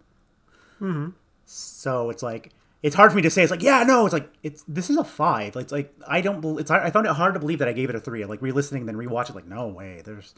Mm-hmm. 0.81 1.09
So 1.45 2.09
it's 2.09 2.23
like 2.23 2.51
it's 2.81 2.95
hard 2.95 3.11
for 3.11 3.17
me 3.17 3.21
to 3.23 3.29
say. 3.29 3.43
It's 3.43 3.51
like 3.51 3.61
yeah, 3.61 3.83
no, 3.83 4.05
it's 4.05 4.13
like 4.13 4.31
it's 4.43 4.63
this 4.67 4.89
is 4.89 4.97
a 4.97 5.03
five. 5.03 5.55
Like, 5.55 5.63
it's 5.63 5.71
like 5.71 5.93
I 6.07 6.21
don't. 6.21 6.59
It's 6.59 6.71
I 6.71 6.89
found 6.91 7.05
it 7.05 7.11
hard 7.11 7.33
to 7.33 7.39
believe 7.39 7.59
that 7.59 7.67
I 7.67 7.73
gave 7.73 7.89
it 7.89 7.95
a 7.95 7.99
three. 7.99 8.23
Like 8.25 8.41
re-listening, 8.41 8.85
then 8.85 8.95
rewatch 8.95 9.29
it. 9.29 9.35
Like 9.35 9.47
no 9.47 9.67
way. 9.67 10.01
There's 10.03 10.33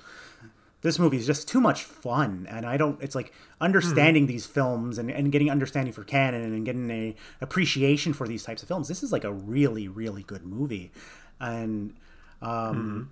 this 0.81 0.97
movie 0.99 1.17
is 1.17 1.25
just 1.25 1.47
too 1.47 1.61
much 1.61 1.83
fun 1.83 2.47
and 2.49 2.65
i 2.65 2.77
don't 2.77 3.01
it's 3.01 3.15
like 3.15 3.33
understanding 3.61 4.25
these 4.25 4.45
films 4.45 4.97
and, 4.97 5.09
and 5.11 5.31
getting 5.31 5.49
understanding 5.49 5.93
for 5.93 6.03
Cannon 6.03 6.41
and 6.41 6.65
getting 6.65 6.89
a 6.89 7.15
appreciation 7.41 8.11
for 8.11 8.27
these 8.27 8.43
types 8.43 8.63
of 8.63 8.67
films. 8.67 8.87
This 8.87 9.03
is 9.03 9.11
like 9.11 9.23
a 9.23 9.31
really 9.31 9.87
really 9.87 10.23
good 10.23 10.43
movie. 10.43 10.91
And 11.39 11.93
um 12.41 13.11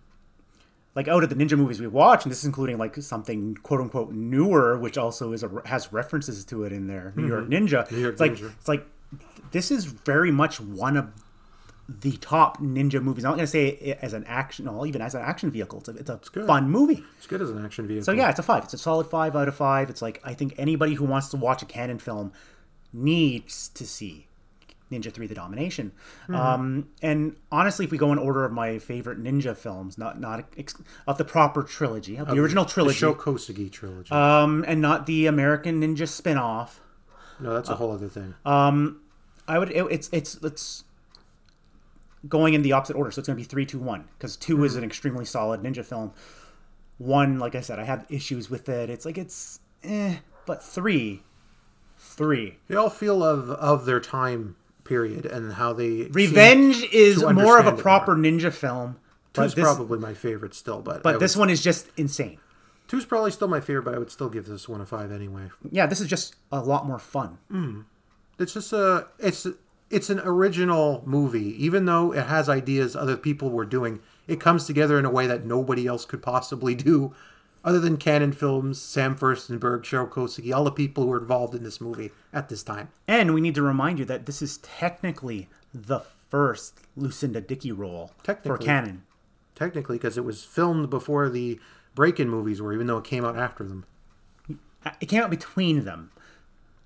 like 0.95 1.07
out 1.07 1.23
of 1.23 1.29
the 1.29 1.35
ninja 1.35 1.55
movies 1.57 1.79
we 1.79 1.87
watch 1.87 2.25
and 2.25 2.31
this 2.31 2.39
is 2.39 2.45
including 2.45 2.77
like 2.77 2.95
something 2.97 3.55
quote 3.55 3.79
unquote 3.79 4.11
newer 4.11 4.77
which 4.79 4.97
also 4.97 5.31
is 5.33 5.43
a, 5.43 5.61
has 5.65 5.93
references 5.93 6.43
to 6.45 6.63
it 6.63 6.73
in 6.73 6.87
there 6.87 7.13
new 7.15 7.27
york 7.27 7.47
ninja. 7.47 7.89
New 7.91 7.99
York 7.99 8.13
it's 8.13 8.19
like 8.19 8.33
Ninja. 8.33 8.51
it's 8.57 8.67
like 8.67 8.85
this 9.51 9.69
is 9.69 9.85
very 9.85 10.31
much 10.31 10.59
one 10.59 10.97
of 10.97 11.11
the 12.01 12.11
top 12.17 12.59
ninja 12.59 13.01
movies. 13.01 13.25
I'm 13.25 13.31
not 13.31 13.37
going 13.37 13.45
to 13.45 13.51
say 13.51 13.69
it 13.69 13.99
as 14.01 14.13
an 14.13 14.23
action, 14.25 14.65
no, 14.65 14.85
even 14.85 15.01
as 15.01 15.15
an 15.15 15.21
action 15.21 15.49
vehicle. 15.49 15.79
It's 15.79 15.89
a, 15.89 15.91
it's 15.95 16.09
a 16.09 16.31
good. 16.31 16.45
fun 16.45 16.69
movie. 16.69 17.03
It's 17.17 17.25
good 17.25 17.41
as 17.41 17.49
an 17.49 17.63
action 17.65 17.87
vehicle. 17.87 18.05
So 18.05 18.11
yeah, 18.11 18.29
it's 18.29 18.39
a 18.39 18.43
five. 18.43 18.63
It's 18.63 18.73
a 18.73 18.77
solid 18.77 19.07
five 19.07 19.35
out 19.35 19.47
of 19.47 19.55
five. 19.55 19.89
It's 19.89 20.01
like 20.01 20.21
I 20.23 20.33
think 20.33 20.53
anybody 20.57 20.93
who 20.93 21.05
wants 21.05 21.29
to 21.29 21.37
watch 21.37 21.63
a 21.63 21.65
Cannon 21.65 21.97
film 21.97 22.31
needs 22.93 23.69
to 23.69 23.87
see 23.87 24.27
Ninja 24.91 25.11
Three: 25.11 25.25
The 25.25 25.35
Domination. 25.35 25.91
Mm-hmm. 26.23 26.35
Um, 26.35 26.89
and 27.01 27.35
honestly, 27.51 27.85
if 27.85 27.91
we 27.91 27.97
go 27.97 28.11
in 28.11 28.19
order 28.19 28.45
of 28.45 28.51
my 28.51 28.77
favorite 28.77 29.21
ninja 29.21 29.57
films, 29.57 29.97
not 29.97 30.19
not 30.19 30.45
ex- 30.57 30.75
of 31.07 31.17
the 31.17 31.25
proper 31.25 31.63
trilogy, 31.63 32.17
of 32.17 32.27
the 32.27 32.39
original 32.39 32.65
The 32.65 32.71
trilogy, 32.71 32.97
Sho 32.97 33.15
Kosugi 33.15 33.71
trilogy. 33.71 34.11
um, 34.11 34.63
and 34.67 34.79
not 34.81 35.07
the 35.07 35.25
American 35.25 35.81
Ninja 35.81 36.07
spin-off, 36.07 36.81
no, 37.39 37.53
that's 37.53 37.69
a 37.69 37.75
whole 37.75 37.91
other 37.91 38.09
thing. 38.09 38.35
I 38.45 39.57
would. 39.57 39.71
It, 39.71 39.85
it's 39.89 40.09
it's 40.11 40.35
it's 40.43 40.83
going 42.27 42.53
in 42.53 42.61
the 42.61 42.73
opposite 42.73 42.95
order. 42.95 43.11
So 43.11 43.19
it's 43.19 43.27
going 43.27 43.37
to 43.37 43.43
be 43.43 43.47
three, 43.47 43.65
two, 43.65 43.79
one. 43.79 44.05
Because 44.17 44.35
2 44.35 44.63
is 44.65 44.75
an 44.75 44.83
extremely 44.83 45.25
solid 45.25 45.61
ninja 45.61 45.85
film. 45.85 46.11
One, 46.97 47.39
like 47.39 47.55
I 47.55 47.61
said, 47.61 47.79
I 47.79 47.85
have 47.85 48.05
issues 48.09 48.49
with 48.49 48.67
it. 48.67 48.89
It's 48.89 49.05
like 49.05 49.17
it's 49.17 49.59
eh. 49.83 50.17
But 50.45 50.63
three, 50.63 51.23
three. 51.97 52.57
they 52.67 52.75
all 52.75 52.89
feel 52.89 53.23
of 53.23 53.49
of 53.51 53.85
their 53.85 53.99
time 53.99 54.55
period 54.83 55.25
and 55.25 55.53
how 55.53 55.71
they 55.73 56.07
Revenge 56.11 56.83
is 56.91 57.23
more 57.23 57.59
of 57.59 57.67
a 57.67 57.73
proper 57.73 58.15
ninja 58.15 58.51
film. 58.51 58.97
Two's 59.33 59.53
this, 59.53 59.63
probably 59.63 59.99
my 59.99 60.13
favorite 60.15 60.53
still, 60.55 60.81
but 60.81 61.03
but 61.03 61.15
would- 61.15 61.21
this 61.21 61.37
one 61.37 61.49
is 61.51 61.61
just 61.61 61.87
insane. 61.97 62.39
two's 62.87 63.05
probably 63.05 63.29
still 63.31 63.47
my 63.47 63.59
favorite, 63.61 63.83
but 63.83 63.93
I 63.93 63.99
would 63.99 64.09
still 64.11 64.27
give 64.29 64.47
this 64.47 64.67
one 64.67 64.81
a 64.81 64.85
five 64.85 65.11
anyway. 65.11 65.49
Yeah, 65.71 65.85
this 65.85 66.01
is 66.01 66.07
just 66.07 66.35
a 66.51 66.59
lot 66.61 66.85
more 66.87 66.99
fun. 66.99 67.85
It's 68.39 68.53
just 68.53 68.73
a 68.73 69.07
it's 69.19 69.45
it's 69.89 70.09
an 70.09 70.19
original 70.19 71.01
movie, 71.05 71.63
even 71.63 71.85
though 71.85 72.13
it 72.13 72.27
has 72.27 72.47
ideas 72.47 72.95
other 72.95 73.17
people 73.17 73.49
were 73.49 73.65
doing. 73.65 73.99
It 74.27 74.39
comes 74.39 74.65
together 74.65 74.99
in 74.99 75.05
a 75.05 75.09
way 75.09 75.25
that 75.27 75.45
nobody 75.45 75.87
else 75.87 76.05
could 76.05 76.21
possibly 76.21 76.75
do, 76.75 77.13
other 77.63 77.79
than 77.79 77.97
Cannon 77.97 78.31
Films, 78.31 78.81
Sam 78.81 79.17
Firstenberg, 79.17 79.83
Sho 79.83 80.05
Kosugi, 80.05 80.55
all 80.55 80.63
the 80.63 80.71
people 80.71 81.03
who 81.03 81.09
were 81.09 81.19
involved 81.19 81.55
in 81.55 81.63
this 81.63 81.81
movie 81.81 82.11
at 82.31 82.49
this 82.49 82.63
time. 82.63 82.89
And 83.07 83.33
we 83.33 83.41
need 83.41 83.55
to 83.55 83.61
remind 83.61 83.99
you 83.99 84.05
that 84.05 84.25
this 84.25 84.41
is 84.41 84.57
technically 84.57 85.49
the 85.73 86.01
first 86.29 86.79
Lucinda 86.95 87.41
Dickey 87.41 87.71
role 87.71 88.11
for 88.43 88.57
Cannon. 88.57 89.03
Technically, 89.55 89.97
because 89.97 90.17
it 90.17 90.23
was 90.23 90.43
filmed 90.43 90.89
before 90.89 91.29
the 91.29 91.59
Breakin' 91.95 92.29
movies 92.29 92.61
were, 92.61 92.73
even 92.73 92.87
though 92.87 92.99
it 92.99 93.03
came 93.03 93.25
out 93.25 93.37
after 93.37 93.65
them. 93.65 93.85
It 95.01 95.07
came 95.07 95.21
out 95.21 95.29
between 95.29 95.83
them. 95.83 96.11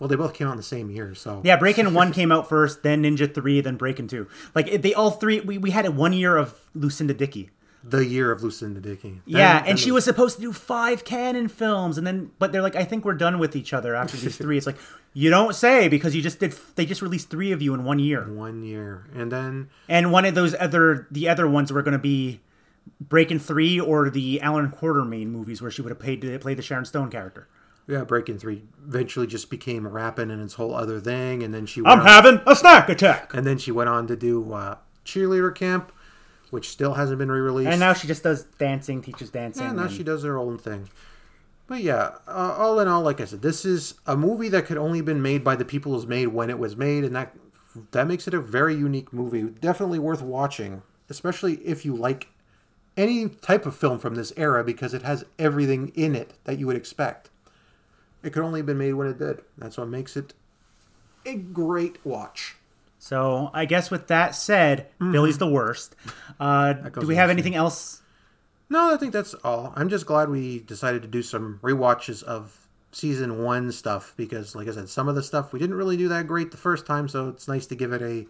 Well, 0.03 0.09
they 0.09 0.17
both 0.17 0.33
came 0.33 0.47
out 0.49 0.51
in 0.51 0.57
the 0.57 0.63
same 0.63 0.89
year, 0.91 1.15
so 1.15 1.39
Yeah, 1.45 1.55
Breakin' 1.55 1.93
One 2.01 2.11
came 2.11 2.29
out 2.29 2.49
first, 2.49 2.83
then 2.83 3.03
Ninja 3.03 3.33
Three, 3.33 3.61
then 3.61 3.77
Breakin' 3.77 4.09
Two. 4.09 4.27
Like 4.53 4.81
they 4.81 4.93
all 4.93 5.11
three, 5.11 5.39
we, 5.39 5.57
we 5.57 5.71
had 5.71 5.85
a 5.85 5.91
one 5.91 6.11
year 6.11 6.35
of 6.35 6.59
Lucinda 6.75 7.13
Dickey. 7.13 7.51
the 7.85 8.05
year 8.05 8.29
of 8.29 8.43
Lucinda 8.43 8.81
Dickey. 8.81 9.21
Yeah, 9.25 9.63
and 9.65 9.79
she 9.79 9.87
the- 9.91 9.93
was 9.93 10.03
supposed 10.03 10.35
to 10.35 10.41
do 10.41 10.51
five 10.51 11.05
Cannon 11.05 11.47
films, 11.47 11.97
and 11.97 12.05
then 12.05 12.31
but 12.37 12.51
they're 12.51 12.61
like, 12.61 12.75
I 12.75 12.83
think 12.83 13.05
we're 13.05 13.13
done 13.13 13.39
with 13.39 13.55
each 13.55 13.71
other 13.71 13.95
after 13.95 14.17
these 14.17 14.35
three. 14.43 14.57
It's 14.57 14.67
like 14.67 14.75
you 15.13 15.29
don't 15.29 15.55
say 15.55 15.87
because 15.87 16.13
you 16.13 16.21
just 16.21 16.39
did. 16.39 16.53
They 16.75 16.85
just 16.85 17.01
released 17.01 17.29
three 17.29 17.53
of 17.53 17.61
you 17.61 17.73
in 17.73 17.85
one 17.85 17.99
year, 17.99 18.23
one 18.29 18.61
year, 18.61 19.05
and 19.15 19.31
then 19.31 19.69
and 19.87 20.11
one 20.11 20.25
of 20.25 20.35
those 20.35 20.53
other 20.59 21.07
the 21.11 21.29
other 21.29 21.47
ones 21.47 21.71
were 21.71 21.81
going 21.81 21.93
to 21.93 21.97
be 21.97 22.41
Breakin' 22.99 23.39
Three 23.39 23.79
or 23.79 24.09
the 24.09 24.41
Allan 24.41 24.69
Quatermain 24.69 25.27
movies 25.27 25.61
where 25.61 25.71
she 25.71 25.81
would 25.81 25.91
have 25.91 25.99
paid 25.99 26.19
to 26.23 26.37
play 26.39 26.55
the 26.55 26.61
Sharon 26.61 26.83
Stone 26.83 27.09
character. 27.09 27.47
Yeah, 27.88 28.04
Breakin' 28.06 28.39
Three 28.39 28.63
eventually 28.88 29.28
just 29.28 29.50
became 29.50 29.86
Rappin' 29.88 30.32
and 30.32 30.41
its 30.41 30.54
whole 30.54 30.74
other 30.74 31.00
thing, 31.00 31.43
and 31.43 31.54
then 31.54 31.65
she 31.65 31.82
went 31.82 31.91
I'm 31.93 32.00
on- 32.00 32.06
having 32.06 32.41
a 32.48 32.56
snack 32.56 32.88
attack, 32.89 33.34
and 33.34 33.46
then 33.46 33.58
she 33.58 33.72
went 33.72 33.89
on 33.89 34.08
to 34.08 34.15
do 34.15 34.54
uh, 34.54 34.78
cheerleader 35.06 35.54
camp, 35.54 35.91
which 36.50 36.69
still 36.69 36.93
hasn't 36.93 37.19
been 37.19 37.32
re-released. 37.32 37.69
and 37.72 37.80
now 37.80 37.93
she 37.93 38.08
just 38.08 38.24
does 38.24 38.43
dancing, 38.58 39.02
teaches 39.02 39.30
dancing. 39.30 39.65
Yeah, 39.65 39.72
now 39.74 39.82
and- 39.84 39.91
she 39.91 40.04
does 40.04 40.24
her 40.24 40.38
own 40.38 40.58
thing. 40.58 40.89
But 41.67 41.82
yeah, 41.82 42.15
uh, 42.28 42.56
all 42.58 42.80
in 42.80 42.88
all, 42.88 43.02
like 43.02 43.19
I 43.22 43.26
said, 43.26 43.41
this 43.41 43.63
is 43.65 43.96
a 44.06 44.15
movie 44.17 44.50
that 44.50 44.65
could 44.65 44.78
only 44.78 45.02
been 45.02 45.22
made 45.22 45.43
by 45.43 45.56
the 45.56 45.63
people 45.65 45.93
who's 45.93 46.06
made 46.06 46.28
when 46.28 46.50
it 46.50 46.60
was 46.60 46.76
made, 46.76 47.04
and 47.04 47.15
that 47.15 47.36
that 47.91 48.06
makes 48.08 48.28
it 48.28 48.34
a 48.34 48.39
very 48.41 48.76
unique 48.76 49.12
movie. 49.12 49.43
Definitely 49.43 49.98
worth 50.00 50.22
watching, 50.22 50.84
especially 51.10 51.56
if 51.65 51.84
you 51.86 51.96
like 51.96 52.28
any 52.96 53.28
type 53.30 53.65
of 53.65 53.76
film 53.76 53.98
from 53.98 54.15
this 54.15 54.32
era, 54.38 54.63
because 54.63 54.93
it 54.93 55.02
has 55.04 55.24
everything 55.39 55.91
in 55.96 56.15
it 56.15 56.34
that 56.43 56.60
you 56.60 56.67
would 56.67 56.76
expect. 56.76 57.30
It 58.23 58.31
could 58.31 58.43
only 58.43 58.59
have 58.59 58.65
been 58.65 58.77
made 58.77 58.93
when 58.93 59.07
it 59.07 59.19
did. 59.19 59.41
That's 59.57 59.77
what 59.77 59.89
makes 59.89 60.15
it 60.15 60.33
a 61.25 61.36
great 61.36 62.03
watch. 62.05 62.55
So 62.99 63.51
I 63.53 63.65
guess 63.65 63.91
with 63.91 64.07
that 64.07 64.33
said, 64.33 64.88
Billy's 64.99 65.38
the 65.38 65.47
worst. 65.47 65.95
Uh, 66.39 66.73
do 66.73 67.05
we 67.05 67.15
have 67.15 67.29
anything 67.29 67.53
else? 67.53 68.01
No, 68.69 68.93
I 68.93 68.97
think 68.97 69.12
that's 69.12 69.33
all. 69.43 69.73
I'm 69.75 69.89
just 69.89 70.05
glad 70.05 70.29
we 70.29 70.59
decided 70.59 71.01
to 71.01 71.07
do 71.07 71.21
some 71.21 71.59
rewatches 71.62 72.23
of 72.23 72.67
season 72.93 73.43
one 73.43 73.71
stuff 73.71 74.13
because, 74.15 74.55
like 74.55 74.67
I 74.67 74.71
said, 74.71 74.88
some 74.88 75.09
of 75.09 75.15
the 75.15 75.23
stuff 75.23 75.51
we 75.51 75.59
didn't 75.59 75.75
really 75.75 75.97
do 75.97 76.07
that 76.07 76.27
great 76.27 76.51
the 76.51 76.57
first 76.57 76.86
time, 76.86 77.07
so 77.09 77.27
it's 77.27 77.47
nice 77.47 77.65
to 77.67 77.75
give 77.75 77.91
it 77.91 78.01
a 78.01 78.25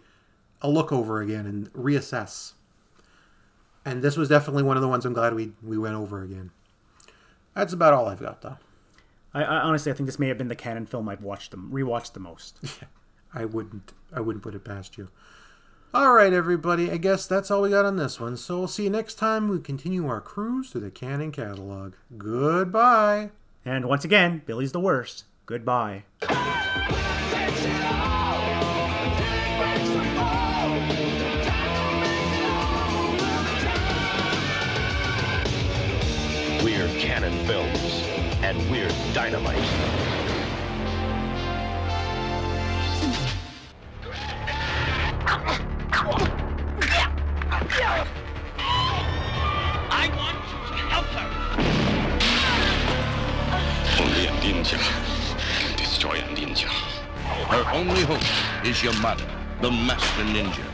a 0.60 0.68
look 0.68 0.92
over 0.92 1.20
again 1.20 1.46
and 1.46 1.72
reassess. 1.72 2.52
And 3.84 4.02
this 4.02 4.16
was 4.16 4.28
definitely 4.28 4.62
one 4.62 4.76
of 4.76 4.82
the 4.82 4.88
ones 4.88 5.04
I'm 5.04 5.12
glad 5.12 5.34
we 5.34 5.52
we 5.62 5.78
went 5.78 5.94
over 5.94 6.22
again. 6.22 6.50
That's 7.54 7.72
about 7.72 7.94
all 7.94 8.08
I've 8.08 8.20
got 8.20 8.42
though. 8.42 8.56
I, 9.34 9.42
I 9.42 9.56
honestly, 9.60 9.90
I 9.92 9.94
think 9.94 10.06
this 10.06 10.18
may 10.18 10.28
have 10.28 10.38
been 10.38 10.48
the 10.48 10.54
Cannon 10.56 10.86
film 10.86 11.08
I've 11.08 11.22
watched 11.22 11.50
them 11.50 11.70
rewatched 11.72 12.12
the 12.12 12.20
most. 12.20 12.58
Yeah, 12.80 12.88
I 13.42 13.44
wouldn't 13.46 13.92
I 14.12 14.20
wouldn't 14.20 14.44
put 14.44 14.54
it 14.54 14.64
past 14.64 14.96
you. 14.96 15.08
All 15.92 16.12
right, 16.12 16.32
everybody. 16.32 16.90
I 16.90 16.96
guess 16.96 17.26
that's 17.26 17.50
all 17.50 17.62
we 17.62 17.70
got 17.70 17.84
on 17.84 17.96
this 17.96 18.18
one. 18.20 18.36
So 18.36 18.58
we'll 18.58 18.68
see 18.68 18.84
you 18.84 18.90
next 18.90 19.14
time. 19.14 19.48
We 19.48 19.58
continue 19.60 20.06
our 20.08 20.20
cruise 20.20 20.70
through 20.70 20.82
the 20.82 20.90
Cannon 20.90 21.32
catalog. 21.32 21.94
Goodbye. 22.16 23.30
and 23.64 23.86
once 23.86 24.04
again, 24.04 24.42
Billy's 24.46 24.72
the 24.72 24.80
worst. 24.80 25.24
Goodbye. 25.46 26.04
We're 36.62 36.88
Canon 36.98 37.46
Films, 37.46 37.73
and 38.54 38.70
we're 38.70 38.88
dynamite. 39.12 39.58
I 49.90 50.08
want 50.16 50.36
you 50.50 50.58
to 50.68 50.82
help 50.92 51.06
her. 51.06 51.28
Only 54.02 54.26
a 54.26 54.28
ninja 54.40 54.78
can 55.58 55.76
destroy 55.76 56.16
a 56.18 56.22
ninja. 56.34 56.68
Her 57.48 57.64
only 57.72 58.02
hope 58.02 58.22
is 58.64 58.76
Yamada, 58.78 59.26
the 59.60 59.70
master 59.70 60.24
ninja, 60.24 60.64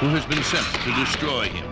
who 0.00 0.08
has 0.08 0.24
been 0.26 0.42
sent 0.42 0.66
to 0.82 0.92
destroy 0.94 1.48
him. 1.48 1.66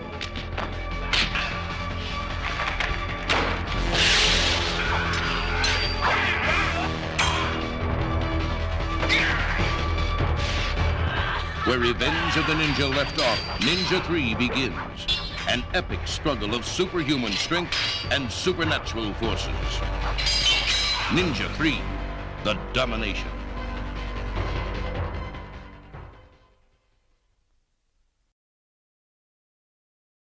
Where 11.71 11.79
Revenge 11.79 12.35
of 12.35 12.45
the 12.47 12.53
Ninja 12.53 12.93
left 12.93 13.17
off, 13.21 13.39
Ninja 13.61 14.05
3 14.05 14.35
begins. 14.35 14.75
An 15.47 15.63
epic 15.73 16.01
struggle 16.03 16.53
of 16.53 16.65
superhuman 16.65 17.31
strength 17.31 17.73
and 18.11 18.29
supernatural 18.29 19.13
forces. 19.13 19.55
Ninja 21.15 21.49
3, 21.55 21.79
The 22.43 22.57
Domination. 22.73 23.40